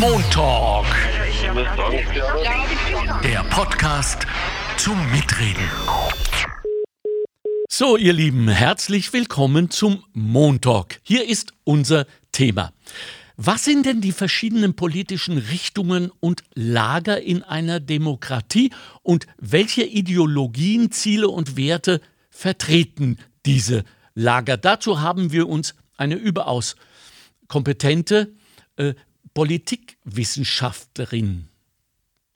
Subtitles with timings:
[0.00, 0.86] Montalk.
[3.22, 4.26] Der Podcast
[4.76, 5.68] zum Mitreden.
[7.68, 11.00] So, ihr Lieben, herzlich willkommen zum Montalk.
[11.02, 12.72] Hier ist unser Thema.
[13.36, 18.70] Was sind denn die verschiedenen politischen Richtungen und Lager in einer Demokratie
[19.02, 22.00] und welche Ideologien, Ziele und Werte
[22.30, 23.84] vertreten diese
[24.14, 24.56] Lager?
[24.56, 26.76] Dazu haben wir uns eine überaus
[27.48, 28.32] kompetente
[28.76, 28.94] äh,
[29.34, 31.48] Politikwissenschaftlerin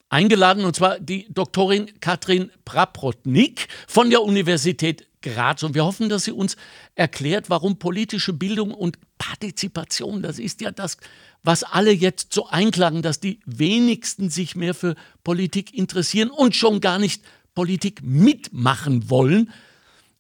[0.09, 5.63] eingeladen, und zwar die Doktorin Katrin Praprotnik von der Universität Graz.
[5.63, 6.57] Und wir hoffen, dass sie uns
[6.95, 10.99] erklärt, warum politische Bildung und Partizipation, das ist ja das,
[11.43, 14.95] was alle jetzt so einklagen, dass die wenigsten sich mehr für
[15.25, 17.23] Politik interessieren und schon gar nicht
[17.55, 19.53] Politik mitmachen wollen,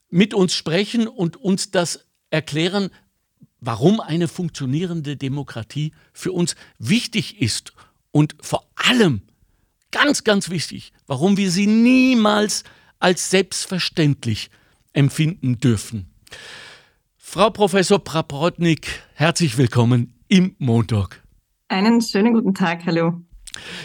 [0.09, 2.91] mit uns sprechen und uns das erklären,
[3.61, 7.73] warum eine funktionierende Demokratie für uns wichtig ist
[8.13, 9.23] und vor allem
[9.91, 12.65] ganz, ganz wichtig, warum wir sie niemals
[12.99, 14.51] als selbstverständlich
[14.93, 16.07] empfinden dürfen.
[17.17, 21.23] Frau Professor Praprotnik, herzlich willkommen im Montag.
[21.69, 23.26] Einen schönen guten Tag, hallo.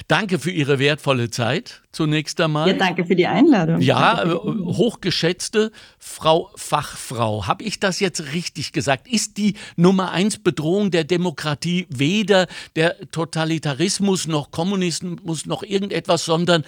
[0.07, 2.67] Danke für Ihre wertvolle Zeit zunächst einmal.
[2.67, 3.81] Ja, danke für die Einladung.
[3.81, 9.07] Ja, äh, hochgeschätzte Frau Fachfrau, habe ich das jetzt richtig gesagt?
[9.07, 16.63] Ist die Nummer eins Bedrohung der Demokratie weder der Totalitarismus noch Kommunismus noch irgendetwas, sondern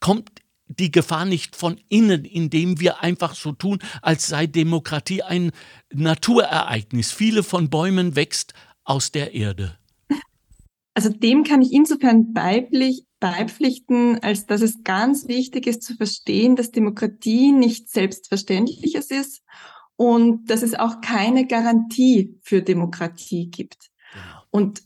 [0.00, 0.30] kommt
[0.68, 5.52] die Gefahr nicht von innen, indem wir einfach so tun, als sei Demokratie ein
[5.92, 7.12] Naturereignis.
[7.12, 8.52] Viele von Bäumen wächst
[8.84, 9.76] aus der Erde.
[10.96, 16.56] Also dem kann ich insofern beipflich, beipflichten, als dass es ganz wichtig ist zu verstehen,
[16.56, 19.42] dass Demokratie nicht selbstverständliches ist
[19.96, 23.90] und dass es auch keine Garantie für Demokratie gibt.
[24.10, 24.42] Genau.
[24.50, 24.84] Und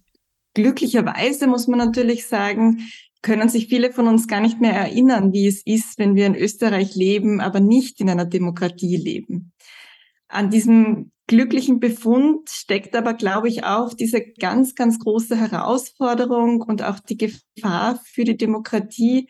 [0.55, 2.89] glücklicherweise muss man natürlich sagen,
[3.23, 6.35] können sich viele von uns gar nicht mehr erinnern, wie es ist, wenn wir in
[6.35, 9.53] Österreich leben, aber nicht in einer Demokratie leben.
[10.27, 16.83] An diesem glücklichen Befund steckt aber, glaube ich, auch diese ganz, ganz große Herausforderung und
[16.83, 19.29] auch die Gefahr für die Demokratie,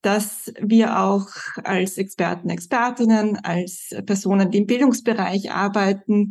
[0.00, 1.28] dass wir auch
[1.62, 6.30] als Experten, Expertinnen, als Personen, die im Bildungsbereich arbeiten,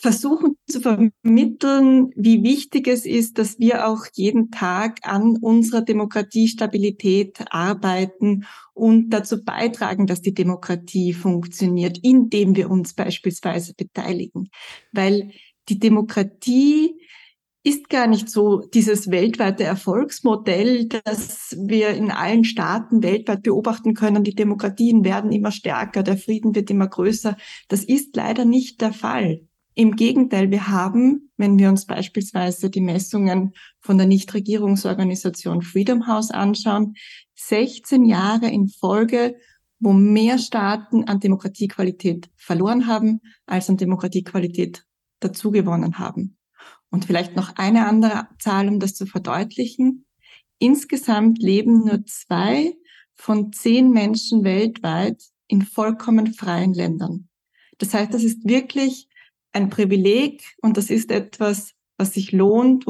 [0.00, 7.44] versuchen zu vermitteln, wie wichtig es ist, dass wir auch jeden Tag an unserer Demokratiestabilität
[7.50, 8.44] arbeiten
[8.74, 14.50] und dazu beitragen, dass die Demokratie funktioniert, indem wir uns beispielsweise beteiligen.
[14.92, 15.32] Weil
[15.68, 16.94] die Demokratie
[17.64, 24.22] ist gar nicht so dieses weltweite Erfolgsmodell, das wir in allen Staaten weltweit beobachten können.
[24.22, 27.36] Die Demokratien werden immer stärker, der Frieden wird immer größer.
[27.66, 29.47] Das ist leider nicht der Fall.
[29.78, 36.32] Im Gegenteil, wir haben, wenn wir uns beispielsweise die Messungen von der Nichtregierungsorganisation Freedom House
[36.32, 36.94] anschauen,
[37.36, 39.36] 16 Jahre in Folge,
[39.78, 44.84] wo mehr Staaten an Demokratiequalität verloren haben, als an Demokratiequalität
[45.20, 46.36] dazugewonnen haben.
[46.90, 50.06] Und vielleicht noch eine andere Zahl, um das zu verdeutlichen.
[50.58, 52.74] Insgesamt leben nur zwei
[53.14, 57.28] von zehn Menschen weltweit in vollkommen freien Ländern.
[57.78, 59.08] Das heißt, das ist wirklich
[59.52, 62.84] ein Privileg und das ist etwas, was sich lohnt,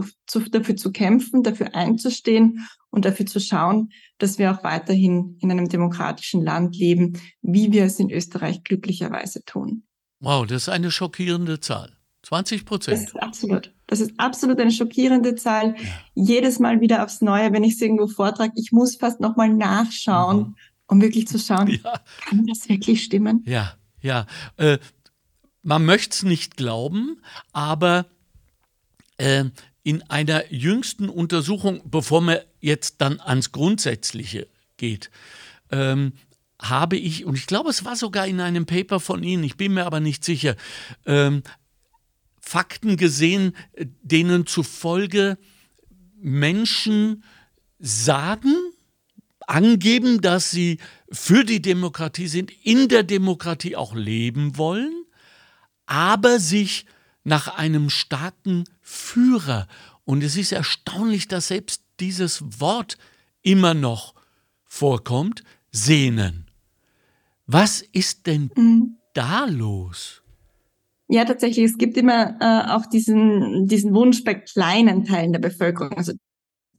[0.50, 5.68] dafür zu kämpfen, dafür einzustehen und dafür zu schauen, dass wir auch weiterhin in einem
[5.68, 9.84] demokratischen Land leben, wie wir es in Österreich glücklicherweise tun.
[10.20, 11.92] Wow, das ist eine schockierende Zahl.
[12.22, 12.96] 20 Prozent.
[12.96, 13.74] Das ist absolut.
[13.86, 15.76] Das ist absolut eine schockierende Zahl.
[15.78, 15.88] Ja.
[16.14, 20.38] Jedes Mal wieder aufs Neue, wenn ich es irgendwo vortrage, ich muss fast nochmal nachschauen,
[20.38, 20.56] mhm.
[20.88, 22.00] um wirklich zu schauen, ja.
[22.26, 23.42] kann das wirklich stimmen?
[23.46, 24.26] Ja, ja.
[24.56, 24.78] Äh,
[25.68, 27.20] man möchte es nicht glauben,
[27.52, 28.06] aber
[29.18, 29.44] äh,
[29.82, 34.48] in einer jüngsten Untersuchung, bevor man jetzt dann ans Grundsätzliche
[34.78, 35.10] geht,
[35.70, 36.14] ähm,
[36.58, 39.74] habe ich, und ich glaube, es war sogar in einem Paper von Ihnen, ich bin
[39.74, 40.56] mir aber nicht sicher,
[41.04, 41.42] ähm,
[42.40, 45.36] Fakten gesehen, denen zufolge
[46.16, 47.24] Menschen
[47.78, 48.54] sagen,
[49.46, 50.78] angeben, dass sie
[51.12, 54.97] für die Demokratie sind, in der Demokratie auch leben wollen,
[55.88, 56.86] aber sich
[57.24, 59.66] nach einem starken Führer,
[60.04, 62.96] und es ist erstaunlich, dass selbst dieses Wort
[63.42, 64.14] immer noch
[64.64, 66.46] vorkommt, sehnen.
[67.46, 68.96] Was ist denn mhm.
[69.14, 70.22] da los?
[71.08, 75.92] Ja, tatsächlich, es gibt immer äh, auch diesen, diesen Wunsch bei kleinen Teilen der Bevölkerung.
[75.92, 76.12] Also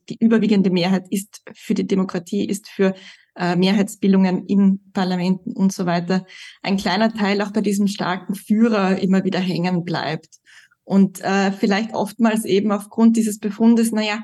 [0.09, 2.95] die überwiegende Mehrheit ist für die Demokratie, ist für
[3.39, 6.25] äh, Mehrheitsbildungen in Parlamenten und so weiter,
[6.61, 10.39] ein kleiner Teil auch bei diesem starken Führer immer wieder hängen bleibt.
[10.83, 14.23] Und äh, vielleicht oftmals eben aufgrund dieses Befundes, naja,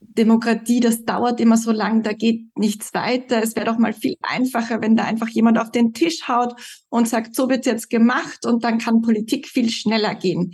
[0.00, 3.42] Demokratie, das dauert immer so lang, da geht nichts weiter.
[3.42, 6.54] Es wäre doch mal viel einfacher, wenn da einfach jemand auf den Tisch haut
[6.88, 10.52] und sagt, so wird jetzt gemacht und dann kann Politik viel schneller gehen.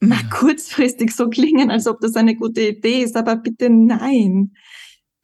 [0.00, 0.28] Mag ja.
[0.30, 4.52] kurzfristig so klingen, als ob das eine gute Idee ist, aber bitte nein.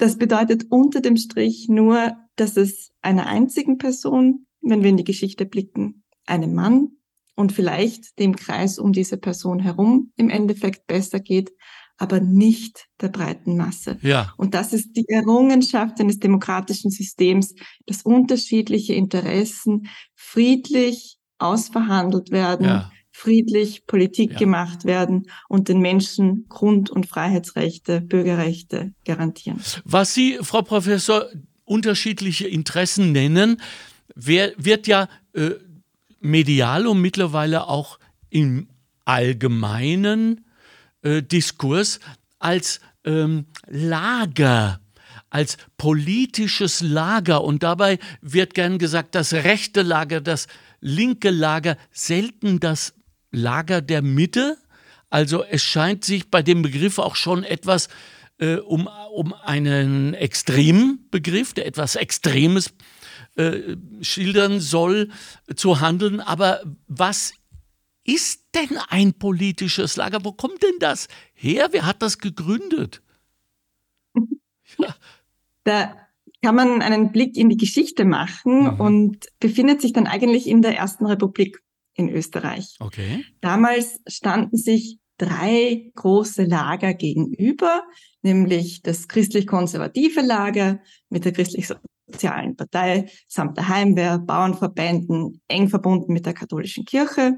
[0.02, 5.04] Das bedeutet unter dem Strich nur, dass es einer einzigen Person, wenn wir in die
[5.04, 6.88] Geschichte blicken, einem Mann
[7.36, 11.52] und vielleicht dem Kreis um diese Person herum im Endeffekt besser geht,
[11.98, 13.96] aber nicht der breiten Masse.
[14.02, 14.34] Ja.
[14.36, 17.54] Und das ist die Errungenschaft eines demokratischen Systems,
[17.86, 22.90] dass unterschiedliche Interessen friedlich ausverhandelt werden, ja.
[23.12, 24.38] Friedlich Politik ja.
[24.38, 29.60] gemacht werden und den Menschen Grund- und Freiheitsrechte, Bürgerrechte garantieren.
[29.84, 31.26] Was Sie, Frau Professor,
[31.64, 33.60] unterschiedliche Interessen nennen,
[34.14, 35.50] wird ja äh,
[36.20, 37.98] medial und mittlerweile auch
[38.30, 38.68] im
[39.04, 40.44] allgemeinen
[41.02, 42.00] äh, Diskurs
[42.38, 44.80] als ähm, Lager,
[45.30, 47.44] als politisches Lager.
[47.44, 50.46] Und dabei wird gern gesagt, das rechte Lager, das
[50.80, 52.94] linke Lager, selten das
[53.32, 54.58] Lager der Mitte.
[55.10, 57.88] Also es scheint sich bei dem Begriff auch schon etwas
[58.38, 62.72] äh, um, um einen extremen Begriff, der etwas Extremes
[63.36, 65.10] äh, schildern soll,
[65.54, 66.20] zu handeln.
[66.20, 67.34] Aber was
[68.04, 70.24] ist denn ein politisches Lager?
[70.24, 71.68] Wo kommt denn das her?
[71.70, 73.02] Wer hat das gegründet?
[74.78, 74.94] Ja.
[75.64, 75.94] Da
[76.42, 78.80] kann man einen Blick in die Geschichte machen mhm.
[78.80, 81.62] und befindet sich dann eigentlich in der Ersten Republik
[81.94, 82.76] in Österreich.
[82.80, 83.24] Okay.
[83.40, 87.82] Damals standen sich drei große Lager gegenüber,
[88.22, 90.80] nämlich das christlich-konservative Lager
[91.10, 97.36] mit der christlich-sozialen Partei samt der Heimwehr, Bauernverbänden, eng verbunden mit der katholischen Kirche,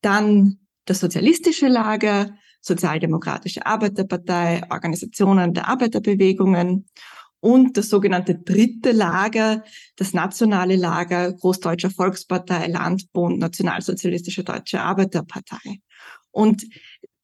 [0.00, 2.34] dann das sozialistische Lager,
[2.64, 6.86] Sozialdemokratische Arbeiterpartei, Organisationen der Arbeiterbewegungen
[7.42, 9.64] und das sogenannte dritte Lager,
[9.96, 15.80] das nationale Lager Großdeutscher Volkspartei, Landbund, Nationalsozialistische Deutsche Arbeiterpartei.
[16.30, 16.64] Und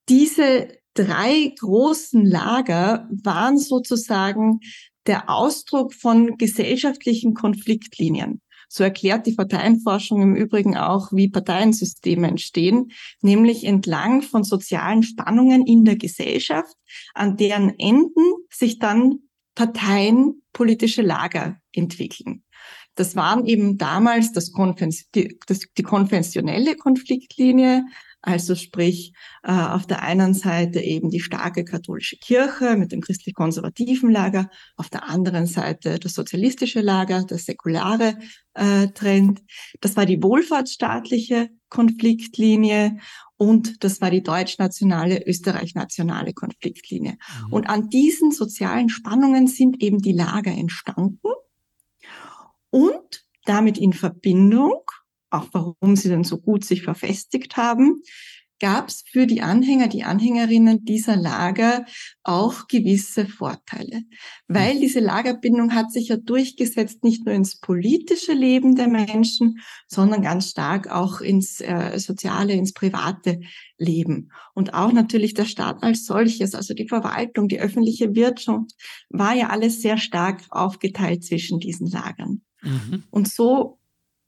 [0.09, 4.59] diese drei großen Lager waren sozusagen
[5.07, 8.41] der Ausdruck von gesellschaftlichen Konfliktlinien.
[8.69, 12.91] So erklärt die Parteienforschung im Übrigen auch, wie Parteiensysteme entstehen,
[13.23, 16.75] nämlich entlang von sozialen Spannungen in der Gesellschaft,
[17.15, 19.21] an deren Enden sich dann
[19.59, 22.45] Parteien politische Lager entwickeln.
[22.95, 24.53] Das waren eben damals das
[25.17, 27.85] die, das, die konventionelle Konfliktlinie,
[28.23, 29.13] also sprich
[29.43, 34.91] äh, auf der einen Seite eben die starke katholische Kirche mit dem christlich-konservativen Lager, auf
[34.91, 38.17] der anderen Seite das sozialistische Lager, das säkulare
[38.55, 39.43] äh, Trend.
[39.81, 42.99] Das war die wohlfahrtsstaatliche Konfliktlinie
[43.39, 47.13] und das war die deutsch-nationale, österreich-nationale Konfliktlinie.
[47.47, 47.53] Mhm.
[47.53, 51.19] Und an diesen sozialen Spannungen sind eben die Lager entstanden
[52.71, 54.83] und damit in Verbindung
[55.31, 58.03] auch warum sie dann so gut sich verfestigt haben,
[58.61, 61.85] gab es für die Anhänger, die Anhängerinnen dieser Lager
[62.23, 64.03] auch gewisse Vorteile.
[64.47, 64.81] Weil hm.
[64.81, 70.51] diese Lagerbindung hat sich ja durchgesetzt, nicht nur ins politische Leben der Menschen, sondern ganz
[70.51, 73.41] stark auch ins äh, soziale, ins private
[73.79, 74.31] Leben.
[74.55, 78.73] Und auch natürlich der Staat als solches, also die Verwaltung, die öffentliche Wirtschaft,
[79.09, 82.43] war ja alles sehr stark aufgeteilt zwischen diesen Lagern.
[82.63, 83.05] Mhm.
[83.11, 83.78] Und so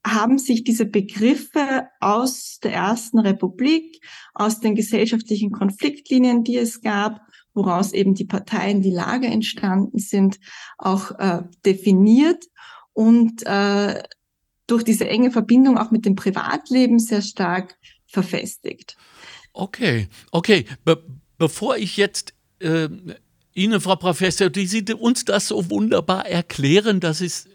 [0.07, 4.03] haben sich diese Begriffe aus der Ersten Republik,
[4.35, 7.21] aus den gesellschaftlichen Konfliktlinien, die es gab,
[7.53, 10.39] woraus eben die Parteien, die Lager entstanden sind,
[10.79, 12.47] auch äh, definiert
[12.93, 14.03] und äh,
[14.67, 17.77] durch diese enge Verbindung auch mit dem Privatleben sehr stark
[18.07, 18.97] verfestigt.
[19.53, 20.65] Okay, okay.
[20.85, 21.03] Be
[21.39, 22.89] bevor ich jetzt äh,
[23.55, 27.49] Ihnen, Frau Professor, die Sie uns das so wunderbar erklären, das ist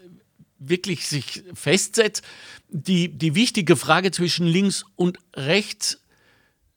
[0.58, 2.22] wirklich sich festsetzt,
[2.68, 6.00] die, die wichtige Frage zwischen links und rechts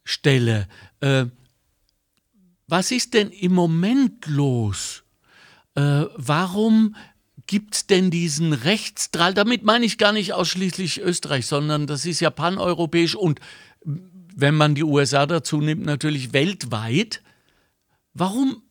[0.04, 0.68] stelle.
[1.00, 1.26] Äh,
[2.66, 5.02] was ist denn im Moment los?
[5.74, 6.94] Äh, warum
[7.46, 9.34] gibt es denn diesen Rechtsdrall?
[9.34, 13.40] Damit meine ich gar nicht ausschließlich Österreich, sondern das ist ja paneuropäisch und
[14.36, 17.22] wenn man die USA dazu nimmt, natürlich weltweit.
[18.14, 18.62] Warum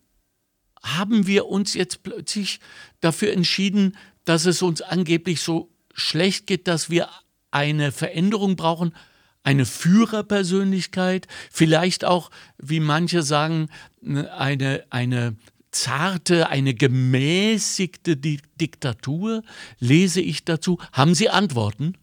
[0.81, 2.59] haben wir uns jetzt plötzlich
[3.01, 3.97] dafür entschieden,
[4.29, 7.09] dass es uns angeblich so schlecht geht, dass wir
[7.49, 8.93] eine Veränderung brauchen,
[9.41, 13.69] eine Führerpersönlichkeit, vielleicht auch, wie manche sagen,
[14.05, 15.35] eine, eine
[15.71, 19.41] zarte, eine gemäßigte Di Diktatur?
[19.79, 20.77] Lese ich dazu?
[20.93, 21.95] Haben Sie Antworten?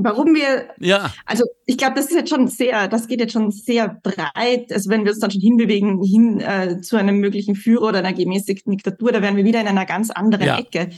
[0.00, 1.12] Warum wir, ja.
[1.26, 4.72] also ich glaube, das ist jetzt schon sehr, das geht jetzt schon sehr breit.
[4.72, 8.12] Also wenn wir uns dann schon hinbewegen hin äh, zu einem möglichen Führer oder einer
[8.12, 10.58] gemäßigten Diktatur, da wären wir wieder in einer ganz anderen ja.
[10.58, 10.90] Ecke.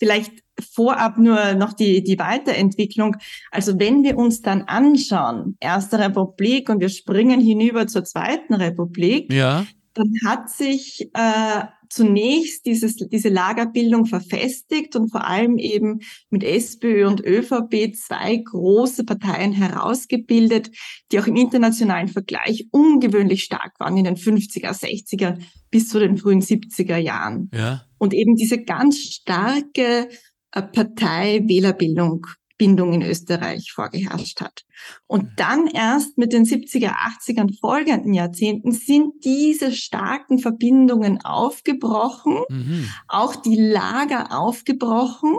[0.00, 0.32] Vielleicht
[0.72, 3.16] vorab nur noch die, die Weiterentwicklung.
[3.52, 9.32] Also wenn wir uns dann anschauen, Erste Republik und wir springen hinüber zur Zweiten Republik,
[9.32, 9.66] ja.
[9.94, 17.06] dann hat sich äh, zunächst dieses, diese Lagerbildung verfestigt und vor allem eben mit SPÖ
[17.06, 20.70] und ÖVP zwei große Parteien herausgebildet,
[21.10, 25.38] die auch im internationalen Vergleich ungewöhnlich stark waren in den 50er, 60er
[25.70, 27.50] bis zu den frühen 70er Jahren.
[27.52, 27.84] Ja.
[27.98, 30.08] Und eben diese ganz starke
[30.52, 32.26] äh, Partei-Wählerbildung
[32.58, 34.64] Bindung in Österreich vorgeherrscht hat.
[35.06, 35.32] Und mhm.
[35.36, 42.88] dann erst mit den 70er, 80er folgenden Jahrzehnten sind diese starken Verbindungen aufgebrochen, mhm.
[43.06, 45.38] auch die Lager aufgebrochen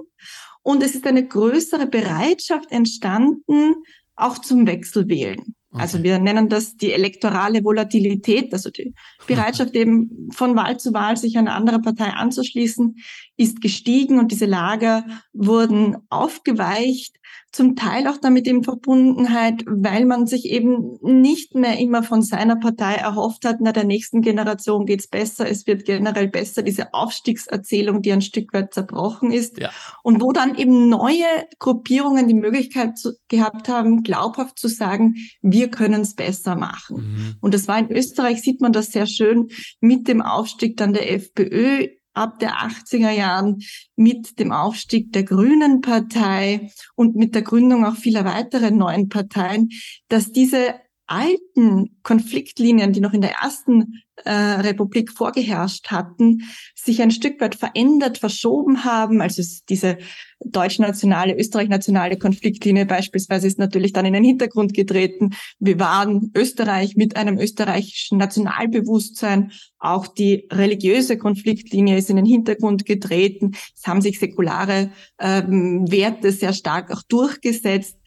[0.63, 3.75] und es ist eine größere Bereitschaft entstanden,
[4.15, 5.55] auch zum Wechselwählen.
[5.71, 5.81] Okay.
[5.81, 8.93] Also wir nennen das die elektorale Volatilität, also die
[9.27, 12.95] Bereitschaft eben von Wahl zu Wahl sich einer anderen Partei anzuschließen,
[13.39, 17.15] ist gestiegen und diese Lager wurden aufgeweicht
[17.51, 22.57] zum Teil auch damit in Verbundenheit, weil man sich eben nicht mehr immer von seiner
[22.57, 28.01] Partei erhofft hat, na der nächsten Generation geht's besser, es wird generell besser, diese Aufstiegserzählung,
[28.01, 29.57] die ein Stück weit zerbrochen ist.
[29.57, 29.71] Ja.
[30.03, 31.25] Und wo dann eben neue
[31.57, 36.97] Gruppierungen die Möglichkeit zu, gehabt haben, glaubhaft zu sagen, wir können es besser machen.
[36.97, 37.35] Mhm.
[37.41, 39.47] Und das war in Österreich, sieht man das sehr schön,
[39.79, 41.87] mit dem Aufstieg dann der FPÖ
[42.19, 43.59] ab der 80er Jahren
[43.95, 49.69] mit dem Aufstieg der Grünen Partei und mit der Gründung auch vieler weiteren neuen Parteien,
[50.09, 50.75] dass diese
[51.09, 56.43] alten Konfliktlinien, die noch in der ersten äh, Republik vorgeherrscht hatten,
[56.75, 59.21] sich ein Stück weit verändert, verschoben haben.
[59.21, 59.97] Also diese
[60.45, 65.31] deutsch-nationale, österreich-nationale Konfliktlinie beispielsweise ist natürlich dann in den Hintergrund getreten.
[65.59, 69.51] Wir waren Österreich mit einem österreichischen Nationalbewusstsein.
[69.79, 73.51] Auch die religiöse Konfliktlinie ist in den Hintergrund getreten.
[73.75, 77.97] Es haben sich säkulare ähm, Werte sehr stark auch durchgesetzt.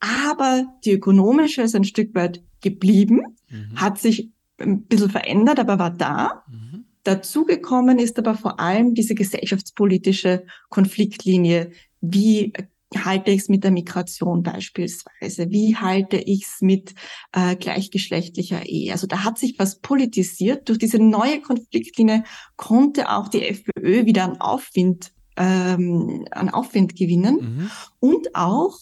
[0.00, 3.76] Aber die ökonomische ist ein Stück weit geblieben, mhm.
[3.76, 6.44] hat sich ein bisschen verändert, aber war da.
[6.50, 6.84] Mhm.
[7.04, 11.70] Dazugekommen ist aber vor allem diese gesellschaftspolitische Konfliktlinie.
[12.00, 12.52] Wie
[12.96, 15.50] halte ich es mit der Migration beispielsweise?
[15.50, 16.94] Wie halte ich es mit
[17.32, 18.92] äh, gleichgeschlechtlicher Ehe?
[18.92, 20.68] Also da hat sich was politisiert.
[20.68, 22.24] Durch diese neue Konfliktlinie
[22.56, 27.70] konnte auch die FPÖ wieder an Aufwind, ähm, an Aufwind gewinnen mhm.
[27.98, 28.78] und auch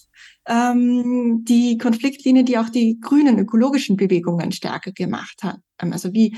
[0.47, 5.61] ähm, die Konfliktlinie, die auch die grünen ökologischen Bewegungen stärker gemacht hat.
[5.81, 6.37] Ähm, also wie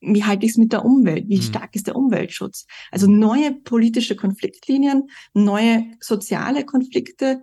[0.00, 1.28] wie halte ich es mit der Umwelt?
[1.28, 1.42] Wie mhm.
[1.42, 2.66] stark ist der Umweltschutz?
[2.92, 7.42] Also neue politische Konfliktlinien, neue soziale Konflikte,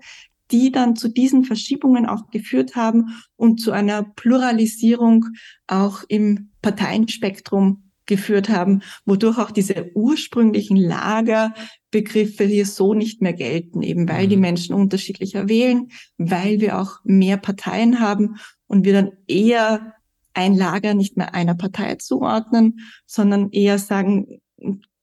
[0.51, 5.25] die dann zu diesen Verschiebungen auch geführt haben und zu einer Pluralisierung
[5.67, 13.81] auch im Parteienspektrum geführt haben, wodurch auch diese ursprünglichen Lagerbegriffe hier so nicht mehr gelten,
[13.81, 14.41] eben weil die mhm.
[14.41, 19.93] Menschen unterschiedlicher wählen, weil wir auch mehr Parteien haben und wir dann eher
[20.33, 24.41] ein Lager nicht mehr einer Partei zuordnen, sondern eher sagen,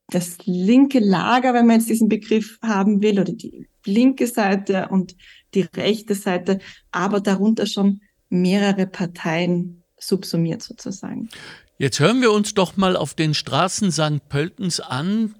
[0.09, 5.17] das linke Lager, wenn man jetzt diesen Begriff haben will, oder die linke Seite und
[5.55, 6.59] die rechte Seite,
[6.91, 11.29] aber darunter schon mehrere Parteien subsumiert sozusagen.
[11.81, 14.29] Jetzt hören wir uns doch mal auf den Straßen St.
[14.29, 15.35] Pöltens an,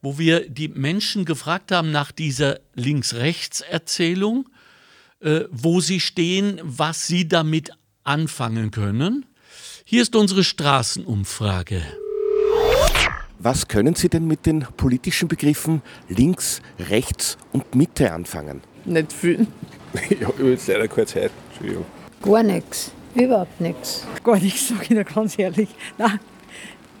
[0.00, 4.48] wo wir die Menschen gefragt haben nach dieser Links-Rechts-Erzählung,
[5.18, 7.72] äh, wo sie stehen, was sie damit
[8.04, 9.26] anfangen können.
[9.84, 11.82] Hier ist unsere Straßenumfrage.
[13.40, 18.60] Was können Sie denn mit den politischen Begriffen links, rechts und Mitte anfangen?
[18.84, 19.48] Nicht viel.
[20.08, 21.32] ich habe jetzt leider keine Zeit.
[21.50, 21.86] Entschuldigung.
[22.22, 22.92] Gar nichts.
[23.14, 24.06] Überhaupt nichts.
[24.22, 25.68] Gar nichts, sage ich dir ganz ehrlich.
[25.98, 26.20] Nein,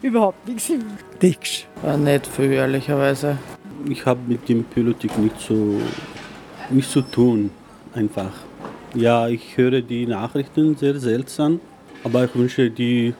[0.02, 0.72] überhaupt nichts.
[1.20, 1.66] Nichts.
[1.84, 3.38] Ja, nicht viel, ehrlicherweise.
[3.88, 5.80] Ich habe mit dem Politik nicht so
[6.70, 7.50] nichts zu tun,
[7.94, 8.32] einfach.
[8.94, 11.60] Ja, ich höre die Nachrichten sehr seltsam,
[12.02, 13.14] aber ich wünsche die,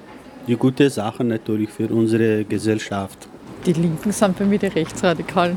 [0.46, 3.28] die gute Sachen natürlich für unsere Gesellschaft.
[3.64, 5.56] Die Linken sind bei mir die Rechtsradikalen.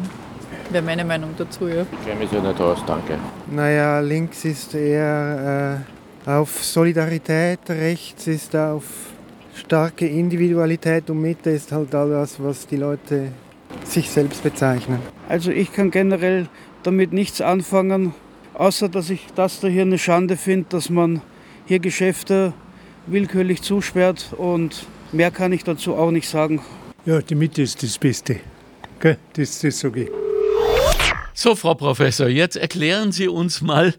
[0.69, 1.81] Wäre meine Meinung dazu, ja.
[1.81, 3.17] Ich kenne mich ja nicht aus, danke.
[3.51, 5.92] Naja, links ist eher äh
[6.25, 8.83] auf Solidarität, rechts ist auf
[9.55, 13.31] starke Individualität und Mitte ist halt all das, was die Leute
[13.85, 14.99] sich selbst bezeichnen.
[15.29, 16.47] Also ich kann generell
[16.83, 18.13] damit nichts anfangen,
[18.53, 21.21] außer dass ich das da hier eine Schande finde, dass man
[21.65, 22.53] hier Geschäfte
[23.07, 26.61] willkürlich zusperrt und mehr kann ich dazu auch nicht sagen.
[27.05, 28.37] Ja, die Mitte ist das Beste.
[28.99, 29.17] Gell?
[29.33, 30.09] Das, das sage ich.
[31.33, 33.93] So, Frau Professor, jetzt erklären Sie uns mal,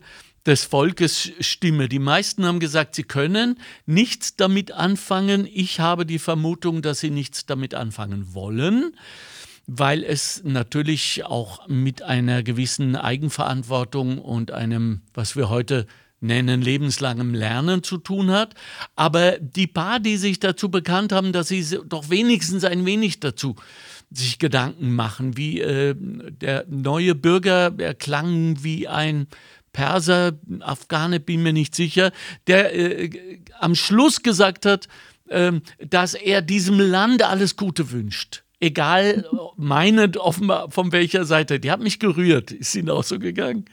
[0.46, 1.88] des Volkes Stimme.
[1.88, 5.48] Die meisten haben gesagt, sie können nichts damit anfangen.
[5.52, 8.94] Ich habe die Vermutung, dass sie nichts damit anfangen wollen
[9.66, 15.86] weil es natürlich auch mit einer gewissen Eigenverantwortung und einem, was wir heute
[16.20, 18.54] nennen, lebenslangem Lernen zu tun hat.
[18.96, 23.56] Aber die paar, die sich dazu bekannt haben, dass sie doch wenigstens ein wenig dazu
[24.10, 29.26] sich Gedanken machen, wie äh, der neue Bürger, er klang wie ein
[29.74, 32.12] Perser, Afghane, bin mir nicht sicher,
[32.46, 34.88] der äh, am Schluss gesagt hat,
[35.28, 35.52] äh,
[35.86, 39.26] dass er diesem Land alles Gute wünscht egal
[39.56, 41.60] meinend offenbar von welcher Seite.
[41.60, 42.50] Die hat mich gerührt.
[42.50, 43.66] Ist Ihnen auch so gegangen?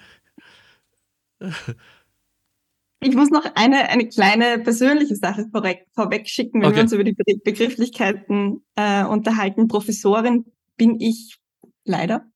[3.03, 6.75] Ich muss noch eine, eine kleine persönliche Sache vorweg, vorweg schicken, wenn okay.
[6.75, 9.67] wir uns über die Begrifflichkeiten äh, unterhalten.
[9.67, 10.46] Professorin
[10.77, 11.38] bin ich
[11.84, 12.31] leider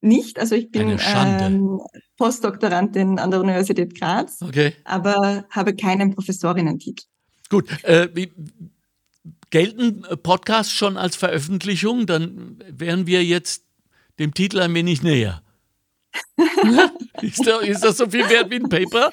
[0.00, 0.38] nicht.
[0.38, 1.80] Also ich bin ähm,
[2.16, 4.74] Postdoktorandin an der Universität Graz, okay.
[4.84, 7.04] aber habe keinen Professorinnentitel.
[7.48, 8.32] Gut, äh, wie,
[9.50, 12.06] Gelten Podcasts schon als Veröffentlichung?
[12.06, 13.64] Dann wären wir jetzt
[14.20, 15.42] dem Titel ein wenig näher.
[17.20, 19.12] ist, das, ist das so viel wert wie ein Paper?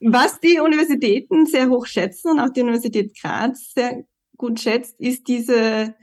[0.00, 4.04] Was die Universitäten sehr hoch schätzen und auch die Universität Graz sehr
[4.36, 5.94] gut schätzt, ist diese,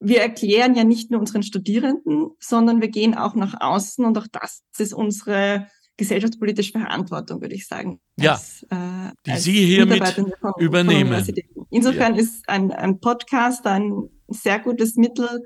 [0.00, 4.26] wir erklären ja nicht nur unseren Studierenden, sondern wir gehen auch nach außen und auch
[4.30, 8.00] das ist unsere gesellschaftspolitische Verantwortung, würde ich sagen.
[8.16, 11.26] Ja, als, äh, die Sie hiermit von, übernehmen.
[11.70, 12.20] Insofern ja.
[12.20, 15.44] ist ein, ein Podcast ein sehr gutes Mittel,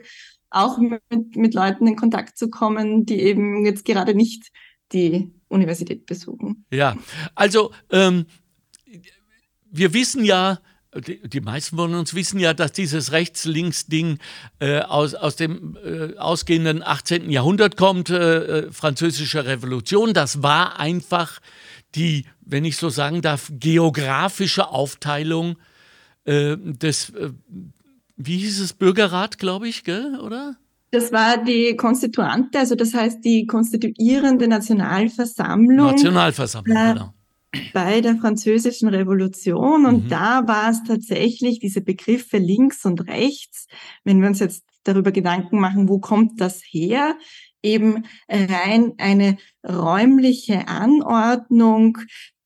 [0.51, 4.51] auch mit, mit Leuten in Kontakt zu kommen, die eben jetzt gerade nicht
[4.93, 6.67] die Universität besuchen.
[6.71, 6.97] Ja,
[7.35, 8.27] also ähm,
[9.71, 10.61] wir wissen ja,
[11.01, 14.19] die, die, meisten von uns wissen ja, dass dieses Rechts-Links-Ding
[14.61, 17.31] äh, aus, aus dem äh, ausgehenden 18.
[17.31, 20.13] Jahrhundert kommt, äh, äh, französische Revolution.
[20.13, 21.41] Das war einfach
[21.95, 25.57] die, wenn ich so sagen darf, geografische Aufteilung
[26.25, 27.31] äh, des, äh,
[28.17, 30.57] wie hieß es, Bürgerrat, glaube ich, gell, oder?
[30.91, 35.87] Das war die Konstituante, also das heißt die konstituierende Nationalversammlung.
[35.87, 37.15] Nationalversammlung, genau
[37.73, 40.09] bei der französischen Revolution und mhm.
[40.09, 43.67] da war es tatsächlich diese Begriffe links und rechts,
[44.05, 47.17] wenn wir uns jetzt darüber Gedanken machen, wo kommt das her?
[47.63, 51.99] Eben rein eine räumliche Anordnung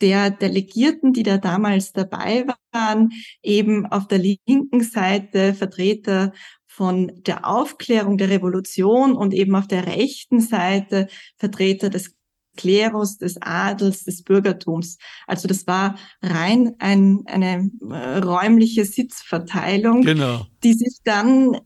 [0.02, 6.32] der Delegierten, die da damals dabei waren, eben auf der linken Seite Vertreter
[6.66, 12.15] von der Aufklärung der Revolution und eben auf der rechten Seite Vertreter des
[12.56, 14.98] Klerus, des Adels, des Bürgertums.
[15.26, 20.46] Also das war rein ein, eine äh, räumliche Sitzverteilung, genau.
[20.62, 21.58] die sich dann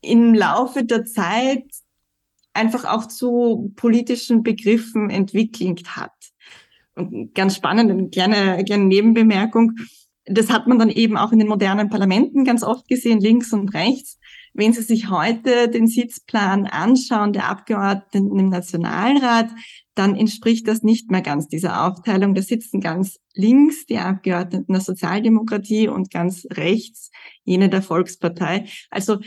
[0.00, 1.64] im Laufe der Zeit
[2.52, 6.12] einfach auch zu politischen Begriffen entwickelt hat.
[6.94, 9.72] Und ganz spannend, eine kleine, kleine Nebenbemerkung.
[10.24, 13.74] Das hat man dann eben auch in den modernen Parlamenten ganz oft gesehen, links und
[13.74, 14.18] rechts.
[14.56, 19.50] Wenn Sie sich heute den Sitzplan anschauen der Abgeordneten im Nationalrat,
[19.94, 22.34] dann entspricht das nicht mehr ganz dieser Aufteilung.
[22.34, 27.10] Da sitzen ganz links die Abgeordneten der Sozialdemokratie und ganz rechts
[27.44, 28.64] jene der Volkspartei.
[28.88, 29.18] Also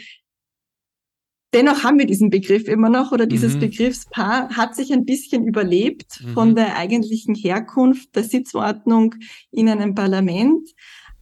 [1.54, 3.60] dennoch haben wir diesen Begriff immer noch oder dieses mhm.
[3.60, 6.34] Begriffspaar hat sich ein bisschen überlebt mhm.
[6.34, 9.13] von der eigentlichen Herkunft der Sitzordnung
[9.52, 10.68] in einem Parlament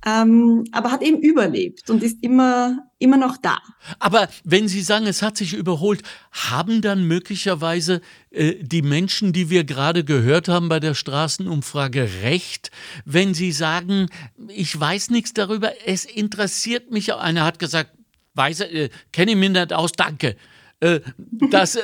[0.05, 3.57] ähm, aber hat eben überlebt und ist immer, immer noch da.
[3.99, 9.49] Aber wenn Sie sagen, es hat sich überholt, haben dann möglicherweise äh, die Menschen, die
[9.49, 12.71] wir gerade gehört haben bei der Straßenumfrage, recht,
[13.05, 14.07] wenn sie sagen,
[14.49, 17.13] ich weiß nichts darüber, es interessiert mich.
[17.13, 17.91] Einer hat gesagt,
[18.35, 20.35] weiß, äh, kenne ich mich nicht aus, danke.
[20.79, 21.01] Äh,
[21.49, 21.79] dass,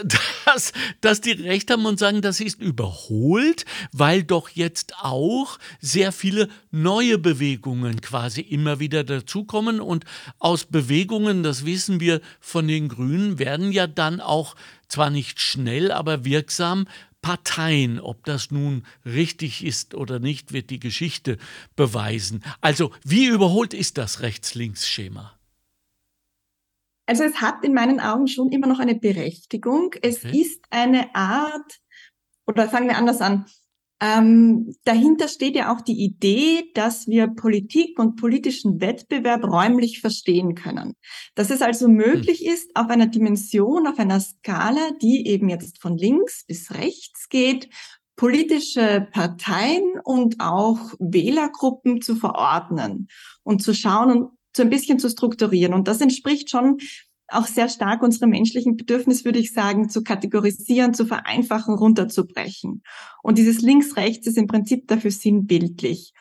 [0.45, 6.11] dass, dass die Recht haben und sagen, das ist überholt, weil doch jetzt auch sehr
[6.11, 9.81] viele neue Bewegungen quasi immer wieder dazukommen.
[9.81, 10.05] Und
[10.37, 14.55] aus Bewegungen, das wissen wir von den Grünen, werden ja dann auch
[14.87, 16.87] zwar nicht schnell, aber wirksam
[17.23, 17.99] Parteien.
[17.99, 21.37] Ob das nun richtig ist oder nicht, wird die Geschichte
[21.75, 22.43] beweisen.
[22.61, 25.33] Also wie überholt ist das Rechts-Links-Schema?
[27.05, 29.93] Also es hat in meinen Augen schon immer noch eine Berechtigung.
[30.01, 30.39] Es okay.
[30.39, 31.79] ist eine Art,
[32.47, 33.45] oder fangen wir anders an.
[34.01, 40.55] Ähm, dahinter steht ja auch die Idee, dass wir Politik und politischen Wettbewerb räumlich verstehen
[40.55, 40.95] können.
[41.35, 42.53] Dass es also möglich hm.
[42.53, 47.69] ist, auf einer Dimension, auf einer Skala, die eben jetzt von links bis rechts geht,
[48.15, 53.07] politische Parteien und auch Wählergruppen zu verordnen
[53.43, 55.73] und zu schauen, so ein bisschen zu strukturieren.
[55.73, 56.77] Und das entspricht schon
[57.29, 62.83] auch sehr stark unsere menschlichen Bedürfnisse, würde ich sagen, zu kategorisieren, zu vereinfachen, runterzubrechen.
[63.23, 66.13] Und dieses Links-Rechts ist im Prinzip dafür sinnbildlich.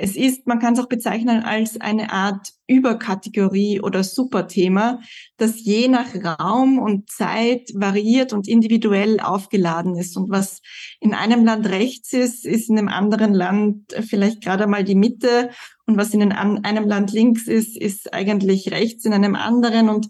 [0.00, 5.00] Es ist, man kann es auch bezeichnen als eine Art Überkategorie oder Superthema,
[5.38, 10.16] das je nach Raum und Zeit variiert und individuell aufgeladen ist.
[10.16, 10.62] Und was
[11.00, 15.50] in einem Land rechts ist, ist in einem anderen Land vielleicht gerade mal die Mitte.
[15.88, 19.88] Und was in einem Land links ist, ist eigentlich rechts in einem anderen.
[19.88, 20.08] Und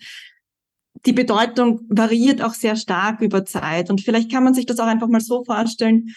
[1.06, 3.88] die Bedeutung variiert auch sehr stark über Zeit.
[3.88, 6.08] Und vielleicht kann man sich das auch einfach mal so vorstellen,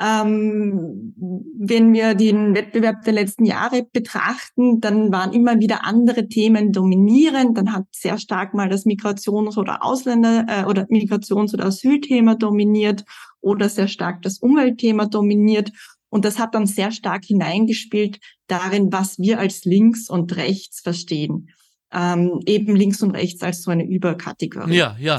[0.00, 1.14] ähm,
[1.56, 7.56] wenn wir den Wettbewerb der letzten Jahre betrachten, dann waren immer wieder andere Themen dominierend.
[7.56, 13.04] Dann hat sehr stark mal das Migrations- oder Ausländer- äh, oder Migrations- oder Asylthema dominiert
[13.40, 15.70] oder sehr stark das Umweltthema dominiert.
[16.08, 21.50] Und das hat dann sehr stark hineingespielt darin, was wir als links und rechts verstehen.
[21.92, 24.74] Ähm, eben links und rechts als so eine Überkategorie.
[24.74, 25.18] Ja, ja.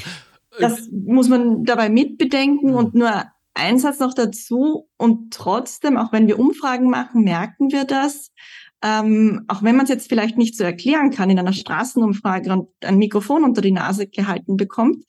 [0.60, 6.28] Das muss man dabei mitbedenken und nur ein Satz noch dazu und trotzdem, auch wenn
[6.28, 8.32] wir Umfragen machen, merken wir das.
[8.84, 12.68] Ähm, auch wenn man es jetzt vielleicht nicht so erklären kann in einer Straßenumfrage und
[12.82, 15.06] ein Mikrofon unter die Nase gehalten bekommt,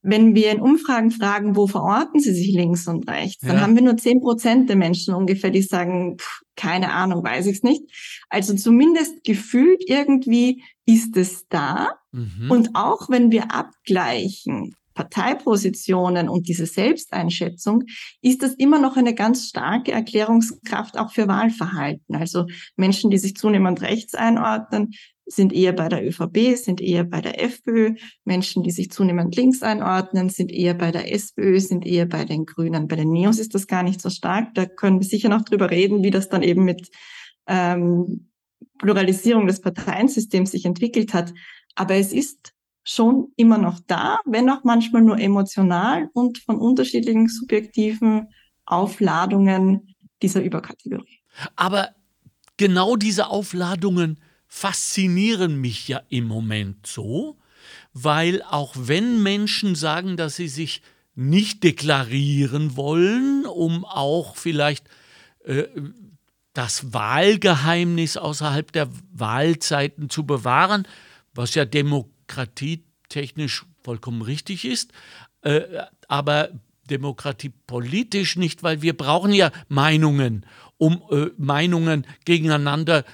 [0.00, 3.82] wenn wir in Umfragen fragen, wo verorten Sie sich links und rechts, dann haben wir
[3.82, 7.82] nur zehn Prozent der Menschen ungefähr, die sagen, pff, keine Ahnung, weiß ich es nicht.
[8.28, 11.88] Also zumindest gefühlt irgendwie ist es da.
[12.12, 12.50] Mhm.
[12.50, 17.84] Und auch wenn wir abgleichen, Parteipositionen und diese Selbsteinschätzung,
[18.20, 22.14] ist das immer noch eine ganz starke Erklärungskraft auch für Wahlverhalten.
[22.14, 24.92] Also Menschen, die sich zunehmend rechts einordnen,
[25.34, 27.94] sind eher bei der ÖVP, sind eher bei der FPÖ.
[28.24, 32.46] Menschen, die sich zunehmend links einordnen, sind eher bei der SPÖ, sind eher bei den
[32.46, 32.88] Grünen.
[32.88, 34.54] Bei den Neos ist das gar nicht so stark.
[34.54, 36.90] Da können wir sicher noch drüber reden, wie das dann eben mit
[37.46, 38.28] ähm,
[38.78, 41.32] Pluralisierung des Parteiensystems sich entwickelt hat.
[41.74, 42.52] Aber es ist
[42.84, 48.28] schon immer noch da, wenn auch manchmal nur emotional und von unterschiedlichen subjektiven
[48.66, 51.20] Aufladungen dieser Überkategorie.
[51.56, 51.90] Aber
[52.56, 54.20] genau diese Aufladungen
[54.54, 57.38] faszinieren mich ja im Moment so,
[57.94, 60.82] weil auch wenn Menschen sagen, dass sie sich
[61.14, 64.90] nicht deklarieren wollen, um auch vielleicht
[65.44, 65.64] äh,
[66.52, 70.86] das Wahlgeheimnis außerhalb der Wahlzeiten zu bewahren,
[71.32, 74.92] was ja demokratietechnisch vollkommen richtig ist,
[75.40, 75.62] äh,
[76.08, 76.50] aber
[76.90, 80.44] demokratiepolitisch nicht, weil wir brauchen ja Meinungen,
[80.76, 83.04] um äh, Meinungen gegeneinander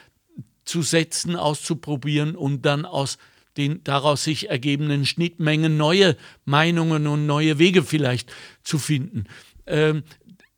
[0.69, 3.19] zu setzen, auszuprobieren und dann aus
[3.57, 8.31] den daraus sich ergebenden Schnittmengen neue Meinungen und neue Wege vielleicht
[8.63, 9.25] zu finden.
[9.67, 10.05] Ähm,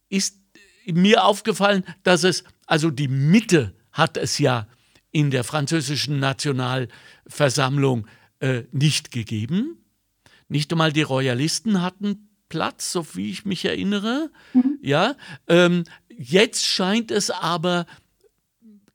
[0.09, 0.37] ist
[0.85, 4.67] mir aufgefallen, dass es, also die Mitte hat es ja
[5.13, 8.07] in der französischen Nationalversammlung
[8.41, 9.79] äh, nicht gegeben.
[10.49, 14.31] Nicht einmal die Royalisten hatten Platz, so wie ich mich erinnere.
[14.53, 14.79] Mhm.
[14.83, 15.15] Ja,
[15.47, 17.87] ähm, jetzt scheint es aber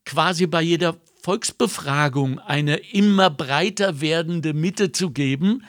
[0.05, 5.63] quasi bei jeder Volksbefragung eine immer breiter werdende Mitte zu geben,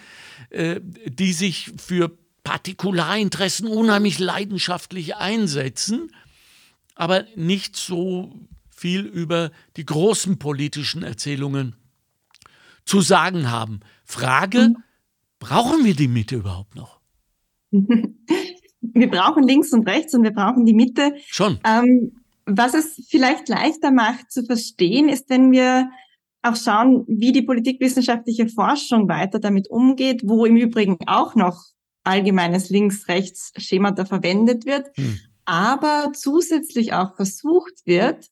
[0.50, 2.10] äh, die sich für
[2.44, 6.12] Partikularinteressen unheimlich leidenschaftlich einsetzen,
[6.94, 8.38] aber nicht so
[8.68, 11.74] viel über die großen politischen Erzählungen
[12.84, 13.80] zu sagen haben.
[14.04, 14.76] Frage, mhm.
[15.38, 17.00] brauchen wir die Mitte überhaupt noch?
[18.92, 21.16] Wir brauchen links und rechts und wir brauchen die Mitte.
[21.26, 21.58] Schon.
[21.64, 22.12] Ähm,
[22.46, 25.90] was es vielleicht leichter macht zu verstehen, ist, wenn wir
[26.42, 31.64] auch schauen, wie die politikwissenschaftliche Forschung weiter damit umgeht, wo im Übrigen auch noch
[32.04, 35.18] allgemeines Links-Rechts-Schemata verwendet wird, hm.
[35.44, 38.26] aber zusätzlich auch versucht wird,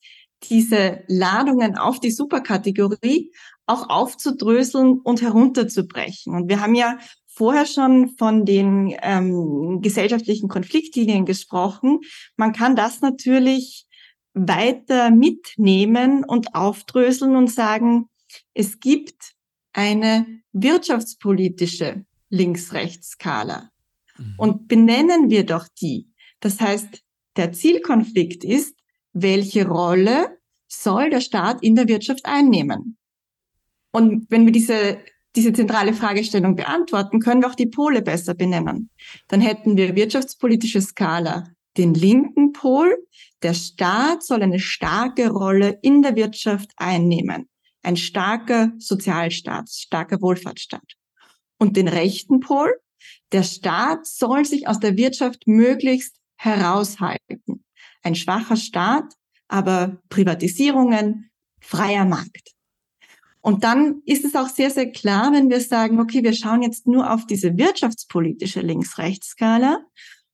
[0.45, 3.33] diese Ladungen auf die Superkategorie
[3.67, 6.35] auch aufzudröseln und herunterzubrechen.
[6.35, 12.01] Und wir haben ja vorher schon von den ähm, gesellschaftlichen Konfliktlinien gesprochen.
[12.37, 13.87] Man kann das natürlich
[14.35, 18.09] weiter mitnehmen und aufdröseln und sagen,
[18.53, 19.35] es gibt
[19.73, 23.71] eine wirtschaftspolitische Links-Rechts-Skala.
[24.19, 24.35] Mhm.
[24.37, 26.11] Und benennen wir doch die.
[26.41, 27.03] Das heißt,
[27.37, 28.77] der Zielkonflikt ist,
[29.13, 32.97] welche Rolle soll der Staat in der Wirtschaft einnehmen?
[33.93, 34.99] Und wenn wir diese,
[35.37, 38.91] diese zentrale Fragestellung beantworten, können wir auch die Pole besser benennen.
[39.29, 42.97] Dann hätten wir wirtschaftspolitische Skala den linken Pol.
[43.43, 47.49] Der Staat soll eine starke Rolle in der Wirtschaft einnehmen.
[47.83, 50.95] Ein starker Sozialstaat, starker Wohlfahrtsstaat.
[51.59, 52.73] Und den rechten Pol.
[53.33, 57.65] Der Staat soll sich aus der Wirtschaft möglichst heraushalten.
[58.03, 59.15] Ein schwacher Staat,
[59.49, 62.55] aber Privatisierungen, freier Markt.
[63.41, 66.87] Und dann ist es auch sehr, sehr klar, wenn wir sagen, okay, wir schauen jetzt
[66.87, 69.85] nur auf diese wirtschaftspolitische Links-Rechts-Skala,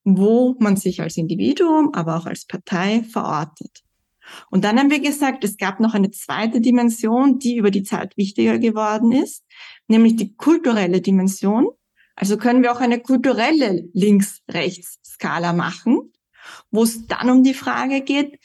[0.05, 3.83] wo man sich als Individuum, aber auch als Partei verortet.
[4.51, 8.17] Und dann haben wir gesagt, es gab noch eine zweite Dimension, die über die Zeit
[8.17, 9.45] wichtiger geworden ist,
[9.89, 11.69] nämlich die kulturelle Dimension.
[12.15, 16.13] Also können wir auch eine kulturelle Links-Rechts-Skala machen,
[16.71, 18.39] wo es dann um die Frage geht,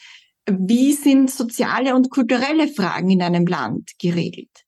[0.48, 4.65] wie sind soziale und kulturelle Fragen in einem Land geregelt?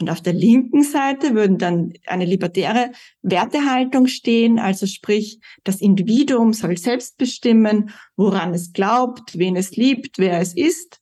[0.00, 2.90] Und auf der linken Seite würden dann eine libertäre
[3.22, 10.18] Wertehaltung stehen, also sprich, das Individuum soll selbst bestimmen, woran es glaubt, wen es liebt,
[10.18, 11.00] wer es ist.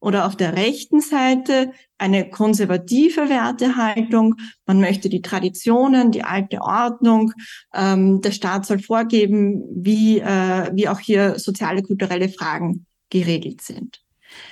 [0.00, 4.36] Oder auf der rechten Seite eine konservative Wertehaltung.
[4.64, 7.32] Man möchte die Traditionen, die alte Ordnung.
[7.74, 14.00] Ähm, der Staat soll vorgeben, wie, äh, wie auch hier soziale, kulturelle Fragen geregelt sind.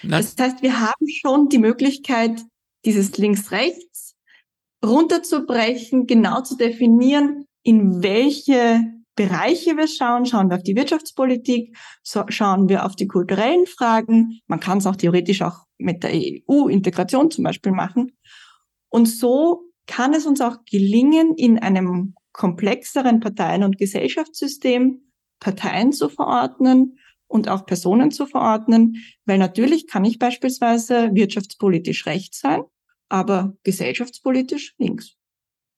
[0.02, 2.42] Das heißt, wir haben schon die Möglichkeit,
[2.86, 4.16] dieses Links-Rechts
[4.84, 8.84] runterzubrechen, genau zu definieren, in welche
[9.16, 10.26] Bereiche wir schauen.
[10.26, 14.40] Schauen wir auf die Wirtschaftspolitik, so schauen wir auf die kulturellen Fragen.
[14.46, 18.12] Man kann es auch theoretisch auch mit der EU-Integration zum Beispiel machen.
[18.88, 25.00] Und so kann es uns auch gelingen, in einem komplexeren Parteien- und Gesellschaftssystem
[25.40, 32.40] Parteien zu verordnen und auch Personen zu verordnen, weil natürlich kann ich beispielsweise wirtschaftspolitisch rechts
[32.40, 32.62] sein,
[33.08, 35.16] aber gesellschaftspolitisch links.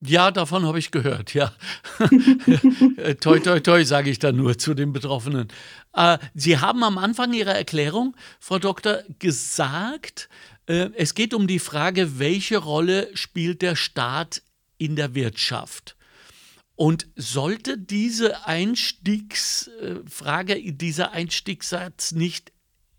[0.01, 1.51] Ja, davon habe ich gehört, ja.
[3.19, 5.49] toi, toi, toi, sage ich da nur zu den Betroffenen.
[5.93, 10.29] Äh, Sie haben am Anfang Ihrer Erklärung, Frau Doktor, gesagt,
[10.67, 14.41] äh, es geht um die Frage, welche Rolle spielt der Staat
[14.77, 15.97] in der Wirtschaft?
[16.75, 22.53] Und sollte diese Einstiegsfrage, äh, dieser Einstiegssatz nicht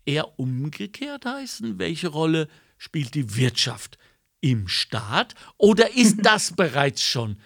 [0.05, 1.79] eher umgekehrt heißen?
[1.79, 3.97] Welche Rolle spielt die Wirtschaft
[4.41, 5.35] im Staat?
[5.57, 7.37] Oder ist das bereits schon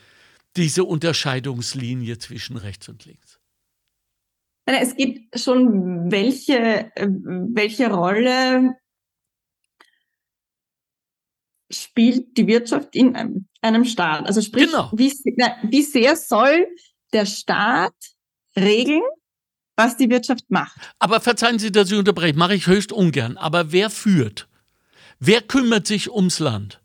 [0.55, 3.39] diese Unterscheidungslinie zwischen rechts und links?
[4.65, 8.75] Es gibt schon, welche, äh, welche Rolle
[11.71, 14.25] spielt die Wirtschaft in einem, einem Staat?
[14.25, 14.91] Also sprich, genau.
[14.93, 16.67] wie, wie sehr soll
[17.13, 17.93] der Staat
[18.55, 19.03] regeln,
[19.75, 20.77] was die Wirtschaft macht?
[20.99, 23.37] Aber verzeihen Sie, dass ich unterbreche, mache ich höchst ungern.
[23.37, 24.47] Aber wer führt?
[25.19, 26.81] Wer kümmert sich ums Land?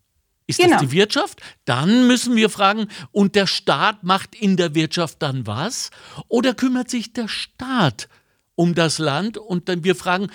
[0.50, 0.72] Ist genau.
[0.72, 1.40] das die Wirtschaft?
[1.64, 5.90] Dann müssen wir fragen, und der Staat macht in der Wirtschaft dann was?
[6.28, 8.08] Oder kümmert sich der Staat
[8.54, 9.38] um das Land?
[9.38, 10.30] Und dann wir fragen,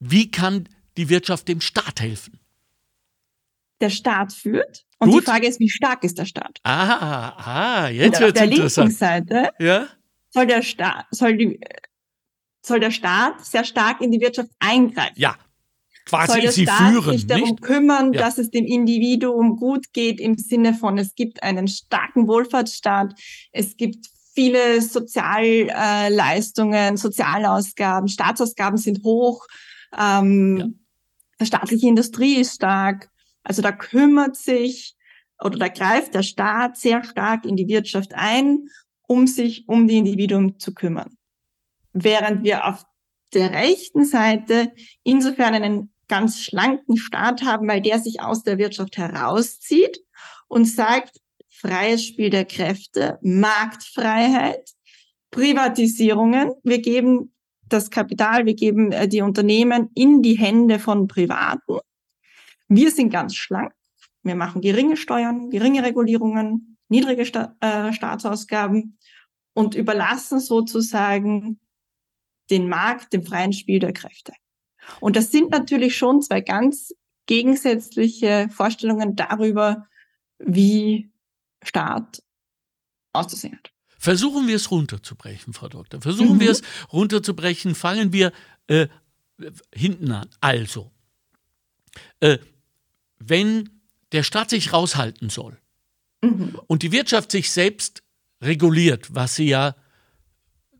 [0.00, 2.38] wie kann die Wirtschaft dem Staat helfen?
[3.82, 4.86] der Staat führt.
[4.98, 5.22] Und Gut.
[5.22, 6.60] die Frage ist, wie stark ist der Staat?
[6.62, 8.92] Ah, ah jetzt wird es interessant.
[8.92, 9.88] Auf der linken Seite ja?
[10.30, 11.60] soll, der Staat, soll, die,
[12.62, 15.14] soll der Staat sehr stark in die Wirtschaft eingreifen.
[15.16, 15.36] Ja,
[16.06, 17.62] quasi soll der sie Staat führen, sich darum nicht?
[17.62, 18.20] kümmern, Ja.
[18.22, 23.14] dass es dem Individuum gut geht im Sinne von, es gibt einen starken Wohlfahrtsstaat,
[23.52, 29.46] es gibt viele Sozialleistungen, Sozialausgaben, Staatsausgaben sind hoch,
[29.98, 30.78] ähm,
[31.40, 33.08] die staatliche Industrie ist stark,
[33.44, 34.94] also da kümmert sich
[35.42, 38.68] oder da greift der Staat sehr stark in die Wirtschaft ein,
[39.08, 41.16] um sich um die Individuen zu kümmern.
[41.92, 42.84] Während wir auf
[43.34, 48.96] der rechten Seite insofern einen ganz schlanken Staat haben, weil der sich aus der Wirtschaft
[48.96, 50.00] herauszieht
[50.48, 54.70] und sagt, freies Spiel der Kräfte, Marktfreiheit,
[55.30, 56.52] Privatisierungen.
[56.64, 61.78] Wir geben das Kapital, wir geben äh, die Unternehmen in die Hände von Privaten
[62.76, 63.72] wir sind ganz schlank.
[64.22, 68.98] Wir machen geringe Steuern, geringe Regulierungen, niedrige Sta äh, Staatsausgaben
[69.52, 71.60] und überlassen sozusagen
[72.50, 74.32] den Markt dem freien Spiel der Kräfte.
[75.00, 76.94] Und das sind natürlich schon zwei ganz
[77.26, 79.86] gegensätzliche Vorstellungen darüber,
[80.38, 81.10] wie
[81.62, 82.22] Staat
[83.12, 83.70] auszusehen hat.
[83.98, 86.00] Versuchen wir es runterzubrechen, Frau Doktor.
[86.00, 86.40] Versuchen mhm.
[86.40, 87.76] wir es runterzubrechen.
[87.76, 88.32] Fangen wir
[88.66, 88.88] äh,
[89.72, 90.28] hinten an.
[90.40, 90.90] Also,
[92.20, 92.38] äh,
[93.18, 93.70] wenn
[94.10, 95.58] der Staat sich raushalten soll
[96.20, 96.58] mhm.
[96.66, 98.02] und die Wirtschaft sich selbst
[98.42, 99.76] reguliert, was sie ja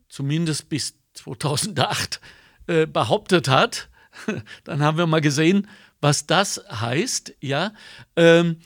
[0.09, 2.19] zumindest bis 2008
[2.67, 3.89] äh, behauptet hat,
[4.63, 5.67] dann haben wir mal gesehen,
[6.01, 7.73] was das heißt, ja,
[8.15, 8.57] ähm,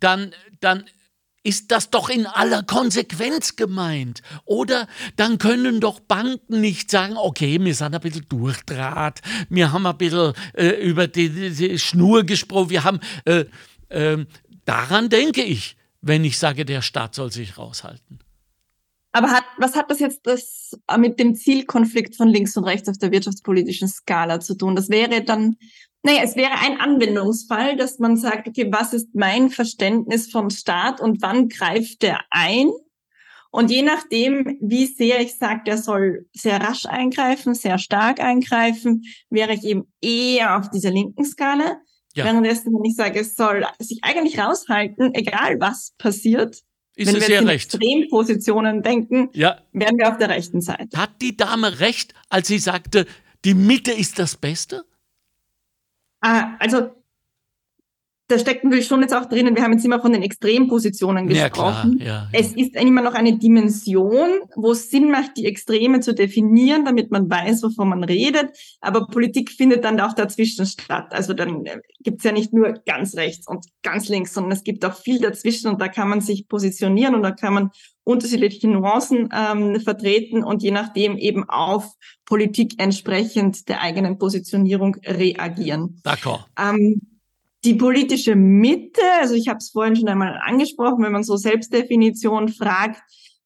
[0.00, 0.84] dann, dann
[1.46, 4.20] ist das doch in aller Konsequenz gemeint.
[4.44, 9.86] Oder dann können doch Banken nicht sagen, okay, wir sind ein bisschen durchdraht, wir haben
[9.86, 13.44] ein bisschen äh, über die, die, Schnur gesprochen, wir haben, äh,
[13.90, 14.26] äh,
[14.64, 18.18] daran denke ich, wenn ich sage, der Staat soll sich raushalten.
[19.16, 22.98] Aber hat, was hat das jetzt das mit dem Zielkonflikt von links und rechts auf
[22.98, 24.76] der wirtschaftspolitischen Skala zu tun?
[24.76, 25.56] Das wäre dann
[26.02, 31.00] Naja, es wäre ein Anwendungsfall, dass man sagt, okay, was ist mein Verständnis vom Staat
[31.00, 32.70] und wann greift der ein?
[33.50, 39.02] Und je nachdem, wie sehr ich sage, der soll sehr rasch eingreifen, sehr stark eingreifen,
[39.30, 41.80] wäre ich eben eher auf dieser linken Skala.
[42.14, 42.26] Ja.
[42.26, 46.60] Währenddessen, wenn ich sage, es soll sich eigentlich raushalten, egal was passiert,
[46.96, 47.74] ist wenn wir in recht.
[47.74, 49.60] Extrempositionen denken, ja.
[49.72, 50.98] wären wir auf der rechten Seite.
[50.98, 53.06] Hat die Dame recht, als sie sagte,
[53.44, 54.84] die Mitte ist das Beste?
[56.20, 56.90] Ah, also
[58.28, 59.54] da stecken wir schon jetzt auch drinnen.
[59.54, 61.98] Wir haben jetzt immer von den Extrempositionen gesprochen.
[62.00, 62.28] Ja, klar, ja, ja.
[62.32, 67.12] Es ist immer noch eine Dimension, wo es Sinn macht, die Extreme zu definieren, damit
[67.12, 68.50] man weiß, wovon man redet.
[68.80, 71.06] Aber Politik findet dann auch dazwischen statt.
[71.10, 74.84] Also dann äh, gibt's ja nicht nur ganz rechts und ganz links, sondern es gibt
[74.84, 77.70] auch viel dazwischen und da kann man sich positionieren und da kann man
[78.02, 81.92] unterschiedliche Nuancen ähm, vertreten und je nachdem eben auf
[82.24, 86.00] Politik entsprechend der eigenen Positionierung reagieren.
[86.04, 86.44] D'accord.
[86.58, 87.00] Ähm,
[87.66, 92.48] die politische Mitte, also ich habe es vorhin schon einmal angesprochen, wenn man so Selbstdefinition
[92.48, 93.02] fragt,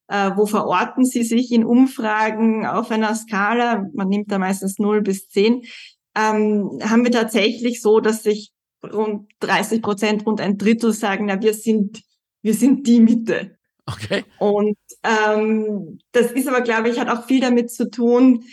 [0.07, 5.01] äh, wo verorten Sie sich in Umfragen auf einer Skala, man nimmt da meistens 0
[5.01, 5.63] bis 10,
[6.15, 8.51] ähm, haben wir tatsächlich so, dass sich
[8.83, 12.03] rund 30 Prozent, rund ein Drittel sagen, na, wir sind,
[12.43, 13.57] wir sind die Mitte.
[13.87, 14.23] Okay.
[14.37, 18.43] Und ähm, das ist aber, glaube ich, hat auch viel damit zu tun,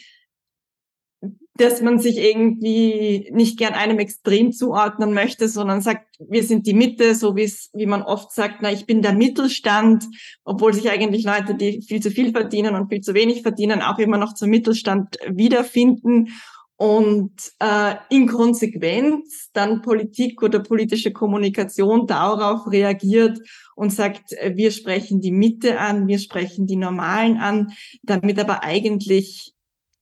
[1.58, 6.72] dass man sich irgendwie nicht gern einem Extrem zuordnen möchte, sondern sagt, wir sind die
[6.72, 10.04] Mitte, so wie es, wie man oft sagt, na, ich bin der Mittelstand,
[10.44, 13.98] obwohl sich eigentlich Leute, die viel zu viel verdienen und viel zu wenig verdienen, auch
[13.98, 16.28] immer noch zum Mittelstand wiederfinden.
[16.76, 23.40] Und äh, in Konsequenz dann Politik oder politische Kommunikation darauf reagiert
[23.74, 27.72] und sagt, wir sprechen die Mitte an, wir sprechen die Normalen an,
[28.04, 29.54] damit aber eigentlich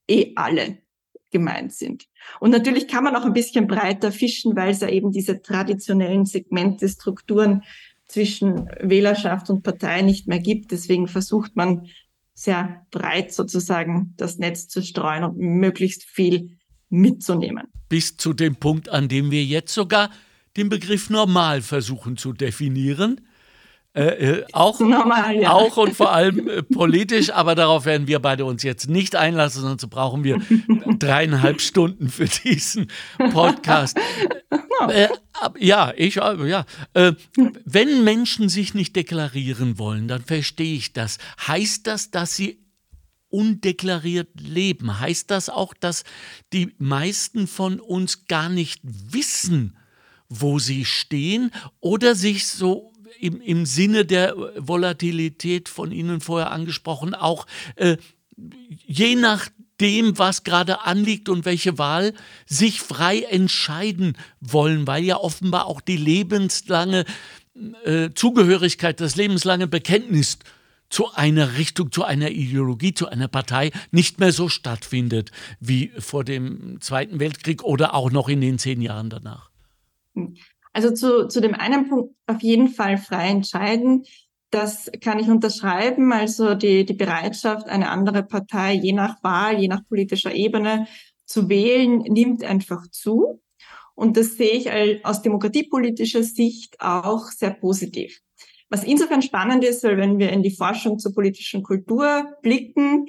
[0.06, 0.85] eh alle
[1.30, 2.06] gemeint sind.
[2.40, 6.24] Und natürlich kann man auch ein bisschen breiter fischen, weil es ja eben diese traditionellen
[6.24, 7.62] Segmente, Strukturen
[8.08, 10.70] zwischen Wählerschaft und Partei nicht mehr gibt.
[10.70, 11.86] Deswegen versucht man
[12.34, 16.58] sehr breit sozusagen das Netz zu streuen und möglichst viel
[16.88, 17.66] mitzunehmen.
[17.88, 20.10] Bis zu dem Punkt, an dem wir jetzt sogar
[20.56, 23.25] den Begriff normal versuchen zu definieren.
[23.96, 25.52] Äh, äh, auch, Normal, ja.
[25.52, 29.62] auch und vor allem äh, politisch, aber darauf werden wir beide uns jetzt nicht einlassen,
[29.62, 30.38] sonst brauchen wir
[30.98, 32.88] dreieinhalb Stunden für diesen
[33.32, 33.98] Podcast.
[34.90, 35.08] Äh,
[35.58, 36.66] ja, ich, äh, ja.
[36.92, 37.12] Äh,
[37.64, 41.16] wenn Menschen sich nicht deklarieren wollen, dann verstehe ich das.
[41.46, 42.66] Heißt das, dass sie
[43.30, 45.00] undeklariert leben?
[45.00, 46.04] Heißt das auch, dass
[46.52, 49.74] die meisten von uns gar nicht wissen,
[50.28, 57.14] wo sie stehen oder sich so im, im Sinne der Volatilität von Ihnen vorher angesprochen,
[57.14, 57.96] auch äh,
[58.86, 62.14] je nachdem, was gerade anliegt und welche Wahl,
[62.46, 67.04] sich frei entscheiden wollen, weil ja offenbar auch die lebenslange
[67.84, 70.38] äh, Zugehörigkeit, das lebenslange Bekenntnis
[70.88, 76.24] zu einer Richtung, zu einer Ideologie, zu einer Partei nicht mehr so stattfindet wie vor
[76.24, 79.50] dem Zweiten Weltkrieg oder auch noch in den zehn Jahren danach.
[80.76, 84.04] Also zu, zu dem einen Punkt auf jeden Fall frei entscheiden.
[84.50, 86.12] Das kann ich unterschreiben.
[86.12, 90.86] Also die, die Bereitschaft, eine andere Partei je nach Wahl, je nach politischer Ebene
[91.24, 93.40] zu wählen, nimmt einfach zu.
[93.94, 98.20] Und das sehe ich aus demokratiepolitischer Sicht auch sehr positiv.
[98.68, 103.06] Was insofern spannend ist, weil wenn wir in die Forschung zur politischen Kultur blicken,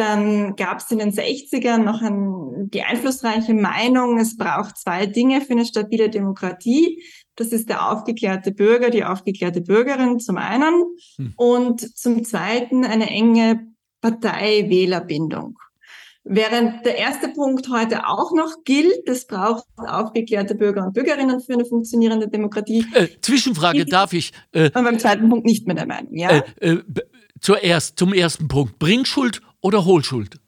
[0.00, 5.42] dann gab es in den 60ern noch ein, die einflussreiche Meinung, es braucht zwei Dinge
[5.42, 7.02] für eine stabile Demokratie.
[7.36, 10.84] Das ist der aufgeklärte Bürger, die aufgeklärte Bürgerin zum einen
[11.16, 11.34] hm.
[11.36, 13.68] und zum zweiten eine enge
[14.00, 15.58] Partei-Wählerbindung.
[16.24, 21.54] Während der erste Punkt heute auch noch gilt, es braucht aufgeklärte Bürger und Bürgerinnen für
[21.54, 22.86] eine funktionierende Demokratie.
[22.94, 24.32] Äh, Zwischenfrage, darf ich?
[24.52, 26.42] Äh, und beim zweiten Punkt nicht mehr der Meinung, ja?
[26.60, 26.82] Äh, äh
[27.40, 28.78] zuerst, zum ersten Punkt.
[28.78, 30.40] Bringschuld oder Hohlschuld?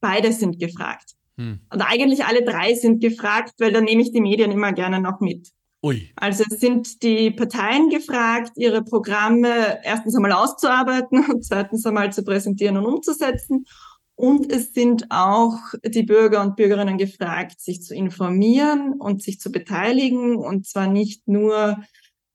[0.00, 1.14] Beide sind gefragt.
[1.36, 1.60] Hm.
[1.72, 5.20] Und eigentlich alle drei sind gefragt, weil da nehme ich die Medien immer gerne noch
[5.20, 5.50] mit.
[5.82, 6.10] Ui.
[6.16, 12.24] Also es sind die Parteien gefragt, ihre Programme erstens einmal auszuarbeiten und zweitens einmal zu
[12.24, 13.64] präsentieren und umzusetzen.
[14.16, 19.52] Und es sind auch die Bürger und Bürgerinnen gefragt, sich zu informieren und sich zu
[19.52, 20.34] beteiligen.
[20.34, 21.78] Und zwar nicht nur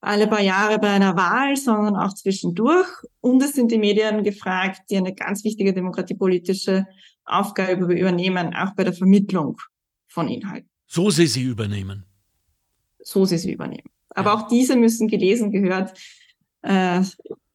[0.03, 2.87] alle paar Jahre bei einer Wahl, sondern auch zwischendurch.
[3.21, 6.85] Und es sind die Medien gefragt, die eine ganz wichtige demokratiepolitische
[7.25, 9.57] Aufgabe übernehmen, auch bei der Vermittlung
[10.07, 10.69] von Inhalten.
[10.87, 12.05] So sie sie übernehmen.
[12.99, 13.89] So sie sie übernehmen.
[14.09, 14.35] Aber ja.
[14.35, 15.97] auch diese müssen gelesen, gehört,
[16.61, 17.01] äh,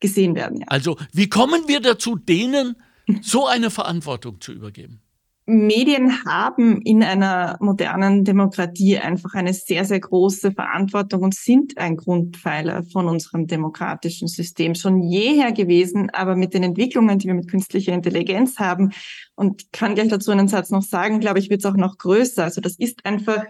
[0.00, 0.60] gesehen werden.
[0.60, 0.66] Ja.
[0.68, 2.76] Also, wie kommen wir dazu, denen
[3.20, 5.02] so eine Verantwortung zu übergeben?
[5.48, 11.96] Medien haben in einer modernen Demokratie einfach eine sehr, sehr große Verantwortung und sind ein
[11.96, 16.10] Grundpfeiler von unserem demokratischen System schon jeher gewesen.
[16.10, 18.92] Aber mit den Entwicklungen, die wir mit künstlicher Intelligenz haben,
[19.36, 22.44] und kann gleich dazu einen Satz noch sagen, glaube ich, wird es auch noch größer.
[22.44, 23.44] Also das ist einfach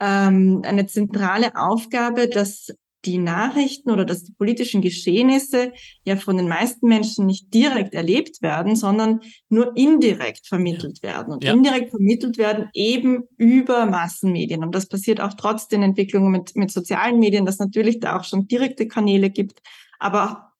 [0.00, 2.72] ähm, eine zentrale Aufgabe, dass
[3.06, 5.72] die Nachrichten oder dass die politischen Geschehnisse
[6.04, 11.32] ja von den meisten Menschen nicht direkt erlebt werden, sondern nur indirekt vermittelt werden.
[11.32, 11.52] Und ja.
[11.52, 14.64] indirekt vermittelt werden eben über Massenmedien.
[14.64, 18.24] Und das passiert auch trotz den Entwicklungen mit, mit sozialen Medien, dass natürlich da auch
[18.24, 19.60] schon direkte Kanäle gibt,
[19.98, 20.52] aber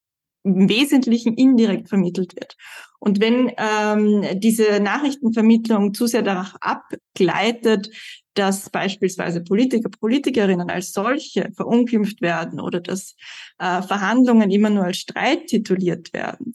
[0.44, 2.56] im Wesentlichen indirekt vermittelt wird.
[3.00, 7.90] Und wenn ähm, diese Nachrichtenvermittlung zu sehr darauf abgleitet,
[8.36, 13.16] dass beispielsweise Politiker, Politikerinnen als solche verunglimpft werden oder dass
[13.58, 16.54] äh, Verhandlungen immer nur als Streit tituliert werden,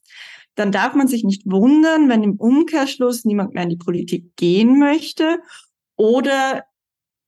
[0.55, 4.79] dann darf man sich nicht wundern, wenn im Umkehrschluss niemand mehr in die Politik gehen
[4.79, 5.39] möchte
[5.95, 6.63] oder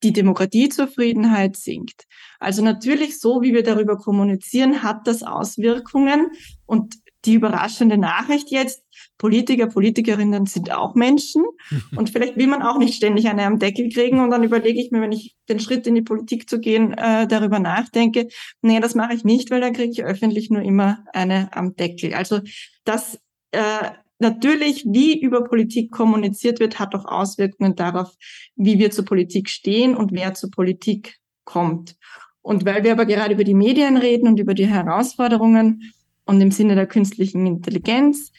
[0.02, 2.06] die Demokratiezufriedenheit sinkt.
[2.38, 6.30] Also natürlich, so wie wir darüber kommunizieren, hat das Auswirkungen.
[6.66, 8.83] Und die überraschende Nachricht jetzt,
[9.18, 11.44] Politiker, Politikerinnen sind auch Menschen
[11.96, 14.90] und vielleicht will man auch nicht ständig eine am Deckel kriegen und dann überlege ich
[14.90, 18.28] mir, wenn ich den Schritt in die Politik zu gehen, äh, darüber nachdenke,
[18.62, 22.14] nee, das mache ich nicht, weil da kriege ich öffentlich nur immer eine am Deckel.
[22.14, 22.40] Also
[22.84, 23.18] das
[23.52, 28.14] äh, natürlich, wie über Politik kommuniziert wird, hat auch Auswirkungen darauf,
[28.56, 31.96] wie wir zur Politik stehen und wer zur Politik kommt.
[32.42, 35.92] Und weil wir aber gerade über die Medien reden und über die Herausforderungen
[36.26, 38.32] und im Sinne der künstlichen Intelligenz,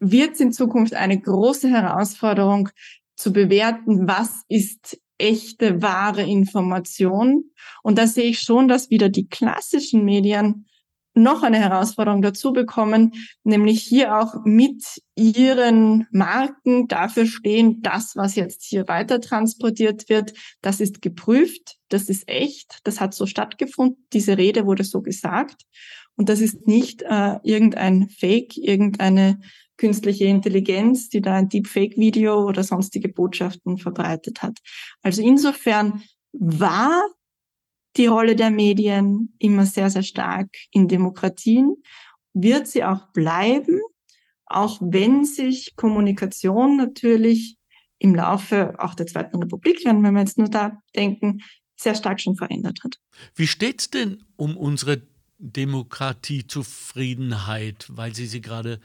[0.00, 2.70] wird es in Zukunft eine große Herausforderung
[3.16, 7.50] zu bewerten, was ist echte, wahre Information.
[7.82, 10.66] Und da sehe ich schon, dass wieder die klassischen Medien
[11.14, 18.36] noch eine Herausforderung dazu bekommen, nämlich hier auch mit ihren Marken dafür stehen, das, was
[18.36, 20.32] jetzt hier weiter transportiert wird,
[20.62, 25.64] das ist geprüft, das ist echt, das hat so stattgefunden, diese Rede wurde so gesagt
[26.16, 29.40] und das ist nicht äh, irgendein Fake, irgendeine
[29.80, 34.58] künstliche Intelligenz, die da ein Deepfake-Video oder sonstige Botschaften verbreitet hat.
[35.00, 36.02] Also insofern
[36.32, 37.02] war
[37.96, 41.76] die Rolle der Medien immer sehr, sehr stark in Demokratien,
[42.34, 43.80] wird sie auch bleiben,
[44.44, 47.56] auch wenn sich Kommunikation natürlich
[47.98, 51.40] im Laufe auch der Zweiten Republik, wenn wir jetzt nur da denken,
[51.76, 52.98] sehr stark schon verändert hat.
[53.34, 55.00] Wie steht es denn um unsere
[55.38, 58.78] Demokratiezufriedenheit, weil Sie sie gerade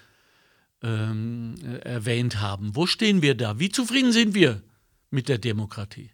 [0.86, 2.76] ähm, erwähnt haben?
[2.76, 3.60] Wo stehen wir da?
[3.60, 4.62] Wie zufrieden sind wir
[5.10, 6.12] mit der Demokratie?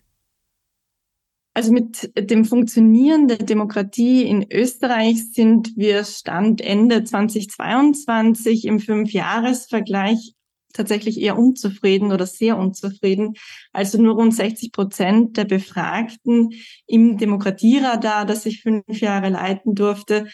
[1.53, 10.33] Also mit dem Funktionieren der Demokratie in Österreich sind wir Stand Ende 2022 im Fünfjahresvergleich
[10.73, 13.33] tatsächlich eher unzufrieden oder sehr unzufrieden.
[13.73, 16.51] Also nur rund 60 Prozent der Befragten
[16.87, 20.27] im Demokratieradar, das ich fünf Jahre leiten durfte,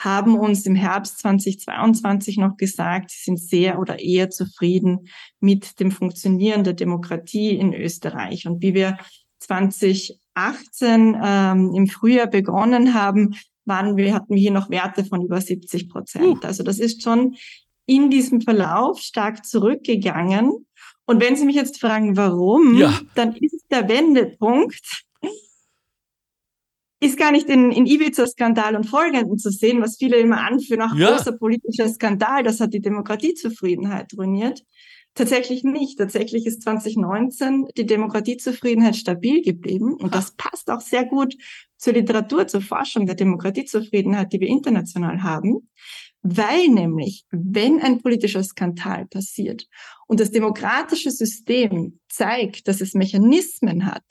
[0.00, 5.08] haben uns im Herbst 2022 noch gesagt, sie sind sehr oder eher zufrieden
[5.40, 8.46] mit dem Funktionieren der Demokratie in Österreich.
[8.46, 8.98] Und wie wir
[9.40, 13.34] 20 18 ähm, im Frühjahr begonnen haben,
[13.64, 16.44] waren wir, hatten wir hier noch Werte von über 70 Prozent.
[16.44, 17.36] Also das ist schon
[17.86, 20.66] in diesem Verlauf stark zurückgegangen.
[21.04, 22.98] Und wenn Sie mich jetzt fragen, warum, ja.
[23.14, 25.04] dann ist der Wendepunkt,
[27.00, 30.94] ist gar nicht in, in Ibiza-Skandal und Folgenden zu sehen, was viele immer anführen, auch
[30.94, 31.10] ja.
[31.10, 34.62] großer politischer Skandal, das hat die Demokratiezufriedenheit ruiniert,
[35.14, 35.98] Tatsächlich nicht.
[35.98, 39.94] Tatsächlich ist 2019 die Demokratiezufriedenheit stabil geblieben.
[39.94, 41.34] Und das passt auch sehr gut
[41.76, 45.68] zur Literatur, zur Forschung der Demokratiezufriedenheit, die wir international haben.
[46.22, 49.66] Weil nämlich, wenn ein politischer Skandal passiert
[50.06, 54.04] und das demokratische System zeigt, dass es Mechanismen hat,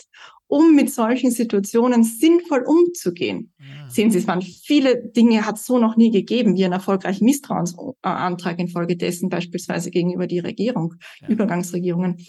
[0.49, 3.53] um mit solchen Situationen sinnvoll umzugehen.
[3.59, 3.89] Ja.
[3.89, 7.23] Sehen Sie, es waren viele Dinge, hat es so noch nie gegeben, wie ein erfolgreichen
[7.25, 11.29] Misstrauensantrag infolgedessen beispielsweise gegenüber die Regierung, ja.
[11.29, 12.25] Übergangsregierungen.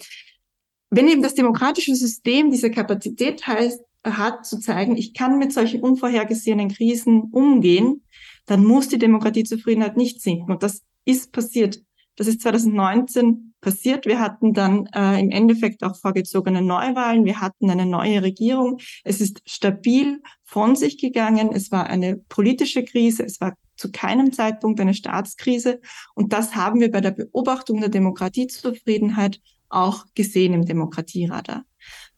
[0.91, 5.81] Wenn eben das demokratische System diese Kapazität heißt, hat, zu zeigen, ich kann mit solchen
[5.81, 8.03] unvorhergesehenen Krisen umgehen,
[8.45, 10.51] dann muss die Demokratiezufriedenheit nicht sinken.
[10.51, 11.81] Und das ist passiert.
[12.17, 14.05] Das ist 2019 passiert.
[14.05, 17.25] Wir hatten dann äh, im Endeffekt auch vorgezogene Neuwahlen.
[17.25, 18.79] Wir hatten eine neue Regierung.
[19.03, 21.51] Es ist stabil von sich gegangen.
[21.53, 23.23] Es war eine politische Krise.
[23.23, 25.79] Es war zu keinem Zeitpunkt eine Staatskrise.
[26.13, 29.39] Und das haben wir bei der Beobachtung der Demokratiezufriedenheit
[29.69, 31.63] auch gesehen im Demokratieradar.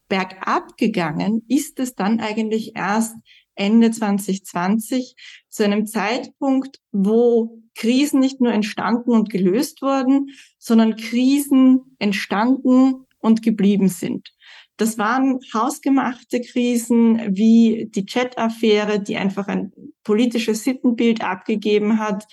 [0.09, 3.15] Bergab gegangen ist es dann eigentlich erst
[3.55, 5.15] Ende 2020
[5.49, 13.41] zu einem Zeitpunkt, wo Krisen nicht nur entstanden und gelöst wurden, sondern Krisen entstanden und
[13.41, 14.33] geblieben sind.
[14.77, 19.71] Das waren hausgemachte Krisen wie die Chat-Affäre, die einfach ein
[20.03, 22.25] politisches Sittenbild abgegeben hat,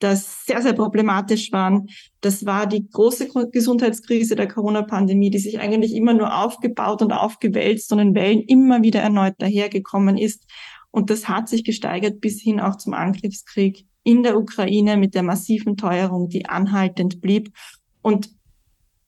[0.00, 1.86] das sehr, sehr problematisch waren.
[2.20, 7.92] Das war die große Gesundheitskrise der Corona-Pandemie, die sich eigentlich immer nur aufgebaut und aufgewälzt
[7.92, 10.44] und in Wellen immer wieder erneut dahergekommen ist.
[10.90, 15.22] Und das hat sich gesteigert bis hin auch zum Angriffskrieg in der Ukraine mit der
[15.22, 17.50] massiven Teuerung, die anhaltend blieb.
[18.02, 18.30] Und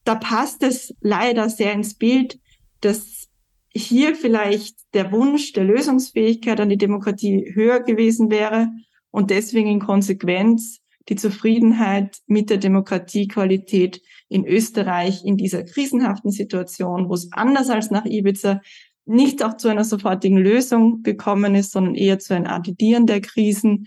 [0.05, 2.41] da passt es leider sehr ins Bild,
[2.81, 3.29] dass
[3.75, 8.69] hier vielleicht der Wunsch der Lösungsfähigkeit an die Demokratie höher gewesen wäre
[9.11, 17.09] und deswegen in Konsequenz die Zufriedenheit mit der Demokratiequalität in Österreich in dieser krisenhaften Situation,
[17.09, 18.61] wo es anders als nach Ibiza
[19.05, 23.87] nicht auch zu einer sofortigen Lösung gekommen ist, sondern eher zu einem Addieren der Krisen,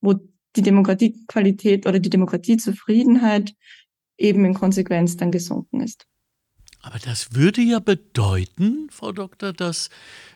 [0.00, 0.14] wo
[0.56, 3.54] die Demokratiequalität oder die Demokratiezufriedenheit
[4.18, 6.06] eben in Konsequenz dann gesunken ist.
[6.82, 9.90] Aber das würde ja bedeuten, Frau Doktor, dass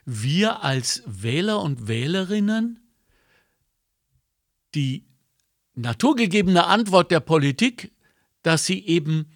[0.04, 2.80] wir als Wähler und Wählerinnen
[4.74, 5.06] die
[5.74, 7.92] naturgegebene Antwort der Politik,
[8.42, 9.26] dass sie eben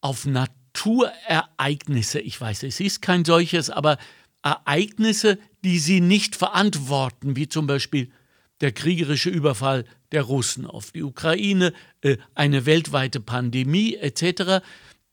[0.00, 3.98] auf Naturereignisse, ich weiß, es ist kein solches, aber
[4.42, 8.12] Ereignisse, die sie nicht verantworten, wie zum Beispiel
[8.60, 14.64] der kriegerische Überfall der Russen auf die Ukraine, äh, eine weltweite Pandemie etc.,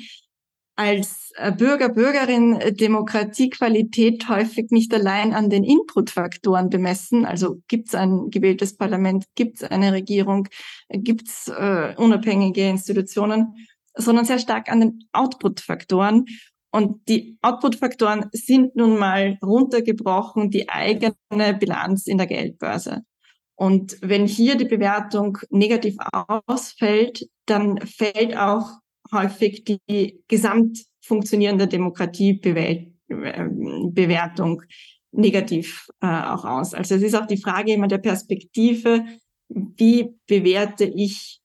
[0.74, 7.26] als äh, Bürger, Bürgerin äh, Demokratiequalität häufig nicht allein an den Inputfaktoren bemessen.
[7.26, 10.48] Also gibt es ein gewähltes Parlament, gibt es eine Regierung,
[10.88, 13.54] gibt es äh, unabhängige Institutionen,
[13.94, 16.24] sondern sehr stark an den Output-Faktoren.
[16.72, 21.14] Und die Output-Faktoren sind nun mal runtergebrochen die eigene
[21.58, 23.02] Bilanz in der Geldbörse.
[23.54, 25.96] Und wenn hier die Bewertung negativ
[26.46, 28.70] ausfällt, dann fällt auch
[29.12, 34.62] häufig die gesamt funktionierende Demokratiebewertung
[35.12, 36.72] negativ äh, auch aus.
[36.72, 39.04] Also es ist auch die Frage immer der Perspektive,
[39.50, 41.42] wie bewerte ich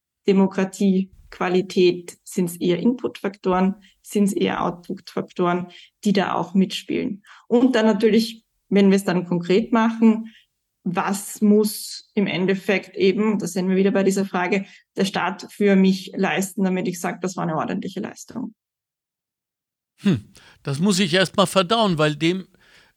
[1.30, 2.18] Demokratiequalität?
[2.24, 3.76] Sind es eher Inputfaktoren?
[4.10, 5.68] sind es eher Output-Faktoren,
[6.04, 7.24] die da auch mitspielen.
[7.48, 10.34] Und dann natürlich, wenn wir es dann konkret machen,
[10.84, 14.66] was muss im Endeffekt eben, da sind wir wieder bei dieser Frage,
[14.96, 18.56] der Staat für mich leisten, damit ich sage, das war eine ordentliche Leistung.
[20.00, 20.32] Hm,
[20.64, 22.48] das muss ich erst mal verdauen, weil dem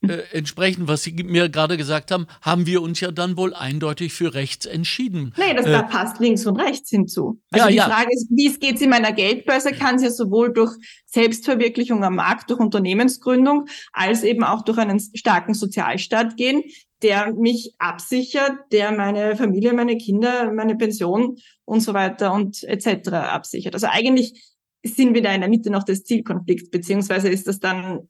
[0.02, 4.14] äh, entsprechend, was Sie mir gerade gesagt haben, haben wir uns ja dann wohl eindeutig
[4.14, 5.34] für rechts entschieden.
[5.36, 7.40] Nee, das äh, da passt links und rechts hinzu.
[7.50, 7.84] Also ja, die ja.
[7.84, 10.74] Frage ist, wie es geht in meiner Geldbörse, kann es ja sowohl durch
[11.04, 16.62] Selbstverwirklichung am Markt, durch Unternehmensgründung, als eben auch durch einen starken Sozialstaat gehen,
[17.02, 21.36] der mich absichert, der meine Familie, meine Kinder, meine Pension
[21.66, 23.10] und so weiter und etc.
[23.10, 23.74] absichert.
[23.74, 28.08] Also eigentlich sind wir da in der Mitte noch des Zielkonflikts, beziehungsweise ist das dann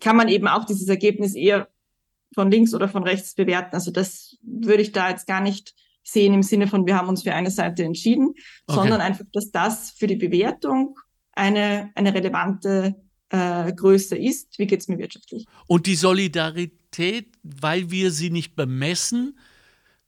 [0.00, 1.68] kann man eben auch dieses Ergebnis eher
[2.34, 3.74] von links oder von rechts bewerten.
[3.74, 7.22] Also das würde ich da jetzt gar nicht sehen im Sinne von, wir haben uns
[7.22, 8.34] für eine Seite entschieden,
[8.66, 8.80] Okay.
[8.80, 10.98] sondern einfach, dass das für die Bewertung
[11.32, 12.94] eine, eine relevante
[13.30, 14.58] äh, Größe ist.
[14.58, 15.46] Wie geht's mir wirtschaftlich?
[15.66, 19.38] Und die Solidarität, weil wir sie nicht bemessen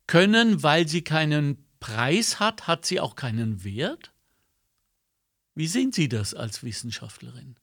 [0.07, 4.13] können, weil sie keinen Preis hat, hat sie auch keinen Wert?
[5.55, 7.57] Wie sehen Sie das als Wissenschaftlerin?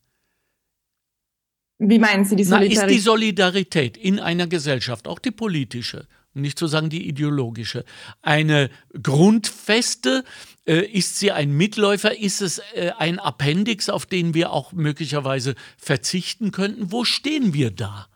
[1.78, 2.96] Wie meinen Sie die Na, ist Solidarität?
[2.96, 7.84] die Solidarität in einer Gesellschaft, auch die politische, nicht zu sagen die ideologische,
[8.22, 8.70] eine
[9.02, 10.24] grundfeste?
[10.66, 12.18] Äh, ist sie ein Mitläufer?
[12.18, 16.90] Ist es äh, ein Appendix, auf den wir auch möglicherweise verzichten könnten?
[16.92, 18.08] Wo stehen wir da?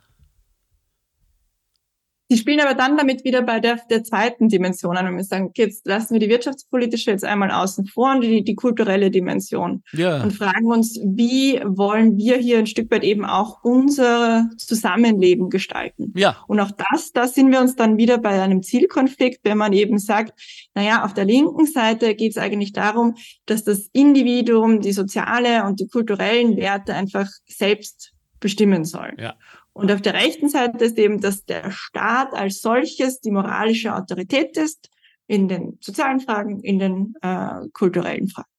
[2.30, 5.46] Die spielen aber dann damit wieder bei der, der zweiten Dimension an, wenn wir sagen,
[5.46, 9.82] okay, jetzt lassen wir die wirtschaftspolitische jetzt einmal außen vor und die, die kulturelle Dimension
[9.92, 10.22] Ja.
[10.22, 16.12] und fragen uns, wie wollen wir hier ein Stück weit eben auch unser Zusammenleben gestalten?
[16.14, 16.36] Ja.
[16.46, 19.98] Und auch das, da sind wir uns dann wieder bei einem Zielkonflikt, wenn man eben
[19.98, 20.38] sagt,
[20.74, 23.16] naja, auf der linken Seite geht es eigentlich darum,
[23.46, 29.14] dass das Individuum die soziale und die kulturellen Werte einfach selbst bestimmen soll.
[29.18, 29.34] Ja.
[29.80, 34.58] Und auf der rechten Seite ist eben, dass der Staat als solches die moralische Autorität
[34.58, 34.90] ist
[35.26, 38.50] in den sozialen Fragen, in den äh, kulturellen Fragen.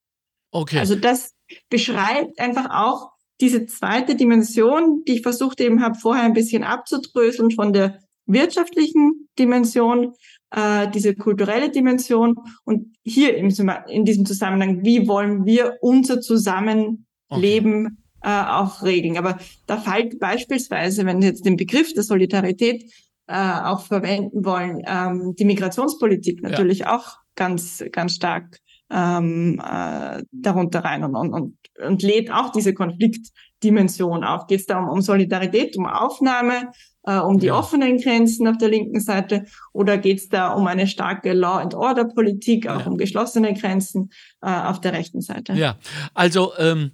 [0.49, 0.80] Okay.
[0.80, 1.36] Also das
[1.69, 7.51] beschreibt einfach auch diese zweite Dimension, die ich versucht eben habe, vorher ein bisschen abzudröseln
[7.51, 10.15] von der wirtschaftlichen Dimension,
[10.49, 13.53] äh, diese kulturelle Dimension und hier im,
[13.89, 19.17] in diesem Zusammenhang, wie wollen wir unser Zusammenleben äh, auch regeln.
[19.17, 22.84] Aber da fällt beispielsweise, wenn wir jetzt den Begriff der Solidarität
[23.28, 28.57] äh, auch verwenden wollen, ähm, die Migrationspolitik natürlich auch ganz, ganz stark
[28.91, 34.47] ähm, äh, darunter rein und, und, und, und lädt auch diese Konfliktdimension auf.
[34.47, 36.72] Geht es da um, um Solidarität, um Aufnahme,
[37.03, 37.57] äh, um die Ja.
[37.57, 42.82] offenen Grenzen auf der linken Seite oder geht es da um eine starke Law-and-Order-Politik, auch
[42.82, 42.88] Ja.
[42.88, 44.09] um geschlossene Grenzen
[44.41, 45.53] äh, auf der rechten Seite?
[45.53, 45.78] Ja,
[46.13, 46.91] also ähm,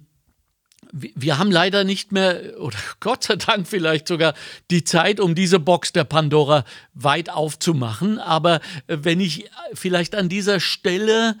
[0.92, 4.34] wir haben leider nicht mehr, oder Gott sei Dank vielleicht sogar,
[4.70, 6.64] die Zeit, um diese Box der Pandora
[6.94, 8.18] weit aufzumachen.
[8.18, 11.36] Aber äh, wenn ich vielleicht an dieser Stelle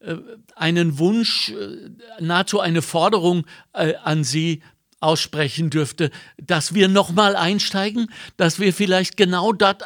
[0.00, 0.16] äh,
[0.54, 1.90] einen Wunsch, äh,
[2.20, 4.62] nahezu eine Forderung äh, an Sie
[5.00, 9.76] aussprechen dürfte, dass wir nochmal einsteigen, dass wir vielleicht genau das,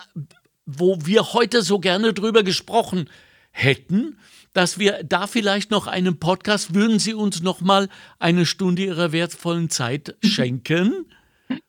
[0.67, 3.09] wo wir heute so gerne drüber gesprochen
[3.53, 4.19] hätten,
[4.55, 7.88] dass wir da vielleicht noch einen Podcast, würden Sie uns noch mal
[8.18, 11.07] eine Stunde Ihrer wertvollen Zeit schenken?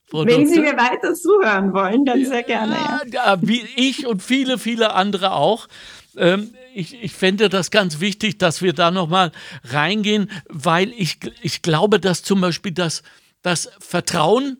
[0.07, 0.73] Frau Wenn Sie Doktor?
[0.73, 2.75] mir weiter zuhören wollen, dann sehr gerne.
[2.75, 3.01] Ja.
[3.11, 5.67] Ja, wie ich und viele, viele andere auch.
[6.15, 9.31] Ähm, ich, ich fände das ganz wichtig, dass wir da nochmal
[9.63, 13.01] reingehen, weil ich, ich glaube, dass zum Beispiel das,
[13.41, 14.57] das Vertrauen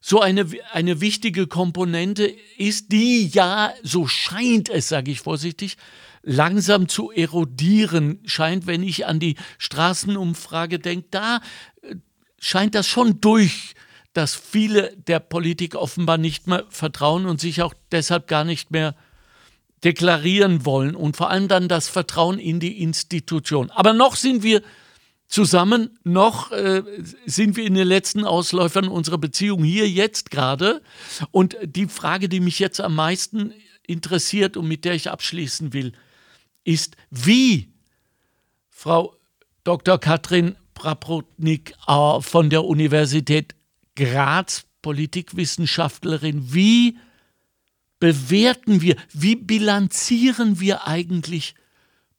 [0.00, 5.76] so eine, eine wichtige Komponente ist, die ja, so scheint es, sage ich vorsichtig,
[6.22, 11.08] langsam zu erodieren scheint, wenn ich an die Straßenumfrage denke.
[11.10, 11.40] Da
[11.82, 11.96] äh,
[12.38, 13.74] scheint das schon durch,
[14.12, 18.94] dass viele der Politik offenbar nicht mehr vertrauen und sich auch deshalb gar nicht mehr
[19.84, 23.70] deklarieren wollen und vor allem dann das Vertrauen in die Institution.
[23.70, 24.62] Aber noch sind wir
[25.26, 26.82] zusammen, noch äh,
[27.24, 30.82] sind wir in den letzten Ausläufern unserer Beziehung hier jetzt gerade.
[31.30, 33.54] Und die Frage, die mich jetzt am meisten
[33.86, 35.92] interessiert und mit der ich abschließen will,
[36.64, 37.72] ist, wie
[38.68, 39.14] Frau
[39.64, 39.98] Dr.
[39.98, 43.54] Katrin Praprotnik äh, von der Universität
[43.96, 46.96] Graz, Politikwissenschaftlerin, wie
[47.98, 51.54] bewerten wir, wie bilanzieren wir eigentlich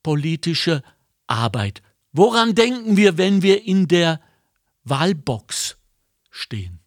[0.03, 0.83] politische
[1.25, 1.81] Arbeit?
[2.13, 4.21] Woran denken wir, wenn wir in der
[4.83, 5.77] Wahlbox
[6.29, 6.79] stehen?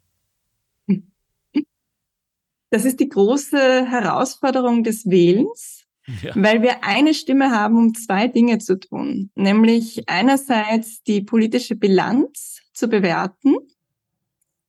[2.71, 5.84] Das ist die große Herausforderung des Wählens,
[6.23, 6.33] Ja.
[6.35, 9.31] weil wir eine Stimme haben, um zwei Dinge zu tun.
[9.35, 13.57] Nämlich einerseits die politische Bilanz zu bewerten.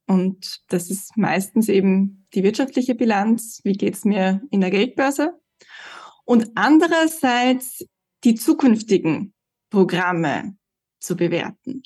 [0.06, 3.60] Und das ist meistens eben die wirtschaftliche Bilanz.
[3.64, 5.34] Wie geht's mir in der Geldbörse?
[6.24, 7.84] Und andererseits
[8.24, 9.34] die zukünftigen
[9.70, 10.56] Programme
[11.00, 11.82] zu bewerten.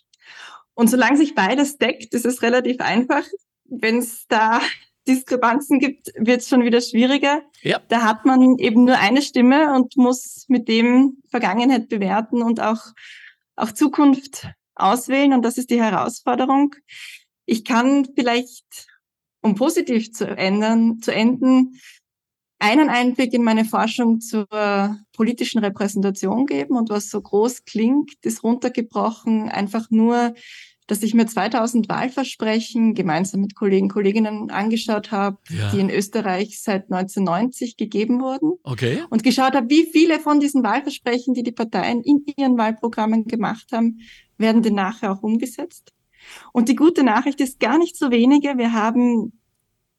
[0.75, 3.25] Und solange sich beides deckt, ist es relativ einfach.
[3.65, 4.61] Wenn es da
[5.09, 7.43] Diskrepanzen gibt, wird es schon wieder schwieriger.
[7.63, 7.81] Ja.
[7.89, 12.83] Da hat man eben nur eine Stimme und muss mit dem Vergangenheit bewerten und auch,
[13.57, 15.33] auch Zukunft auswählen.
[15.33, 16.75] Und das ist die Herausforderung.
[17.47, 18.87] Ich kann vielleicht,
[19.41, 21.81] um positiv zu ändern, zu enden,
[22.61, 24.47] einen Einblick in meine Forschung zur
[25.15, 26.77] politischen Repräsentation geben.
[26.77, 30.35] Und was so groß klingt, ist runtergebrochen einfach nur
[30.91, 35.71] dass ich mir 2000 Wahlversprechen gemeinsam mit Kollegen und Kolleginnen angeschaut habe, Ja.
[35.71, 38.55] die in Österreich seit 1990 gegeben wurden.
[38.65, 39.05] Okay.
[39.09, 43.69] Und geschaut habe, wie viele von diesen Wahlversprechen, die die Parteien in ihren Wahlprogrammen gemacht
[43.73, 44.01] haben,
[44.37, 45.93] werden denn nachher auch umgesetzt.
[46.53, 48.59] Und die gute Nachricht ist gar nicht so wenige.
[48.59, 49.41] Wir haben,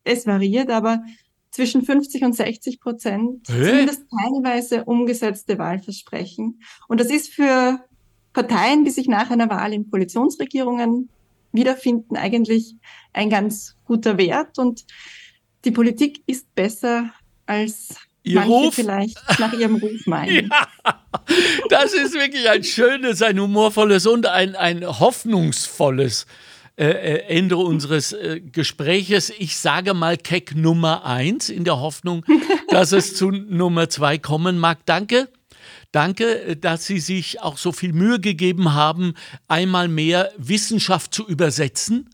[0.04, 1.04] es variiert, aber
[1.52, 3.66] zwischen 50 und 60 Prozent Hä?
[3.70, 6.62] zumindest teilweise umgesetzte Wahlversprechen.
[6.88, 7.80] Und das ist für
[8.34, 11.10] Parteien, die sich nach einer Wahl in Koalitionsregierungen
[11.52, 12.76] wiederfinden, eigentlich
[13.14, 14.58] ein ganz guter Wert.
[14.58, 14.86] Und
[15.66, 17.12] die Politik ist besser,
[17.46, 18.76] als Ihr manche Ruf?
[18.76, 20.50] vielleicht nach ihrem Ruf meinen.
[21.70, 26.26] Das ist wirklich ein schönes, ein humorvolles und ein, ein hoffnungsvolles
[26.78, 29.32] äh, äh, Ende unseres äh, Gespräches.
[29.38, 32.26] Ich sage mal Keck Nummer eins in der Hoffnung,
[32.70, 34.80] dass es zu Nummer zwei kommen mag.
[34.86, 35.30] Danke.
[35.92, 39.14] Danke, äh, dass Sie sich auch so viel Mühe gegeben haben,
[39.48, 42.10] einmal mehr Wissenschaft zu übersetzen.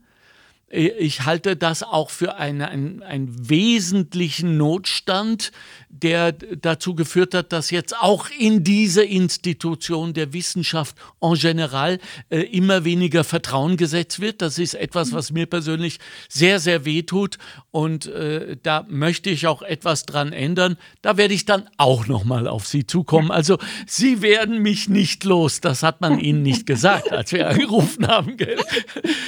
[0.70, 5.54] Ich halte das auch für eine, einen, einen wesentlichen Notstand,
[5.88, 12.00] der dazu geführt hat, dass jetzt auch in diese Institution der Wissenschaft en general
[12.30, 14.42] äh, immer weniger Vertrauen gesetzt wird.
[14.42, 17.38] Das ist etwas, was mir persönlich sehr, sehr weh tut.
[17.72, 20.76] Und äh, da möchte ich auch etwas dran ändern.
[21.02, 23.32] Da werde ich dann auch nochmal auf Sie zukommen.
[23.32, 25.62] Also Sie werden mich nicht los.
[25.62, 28.36] Das hat man Ihnen nicht gesagt, als wir angerufen haben.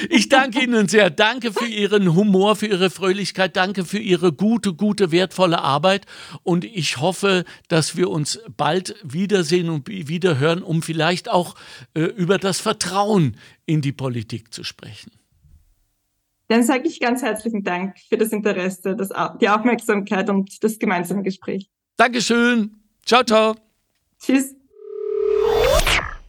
[0.10, 1.10] Ich danke Ihnen sehr.
[1.10, 3.56] Danke für Ihren Humor, für Ihre Fröhlichkeit.
[3.56, 6.06] Danke für Ihre gute, gute, wertvolle Arbeit.
[6.44, 11.56] Und ich hoffe, dass wir uns bald wiedersehen und wieder hören, um vielleicht auch
[11.94, 15.12] äh, über das Vertrauen in die Politik zu sprechen.
[16.50, 19.10] Dann sage ich ganz herzlichen Dank für das Interesse, das,
[19.40, 21.70] die Aufmerksamkeit und das gemeinsame Gespräch.
[21.96, 22.76] Dankeschön.
[23.06, 23.56] Ciao, ciao.
[24.20, 24.59] Tschüss.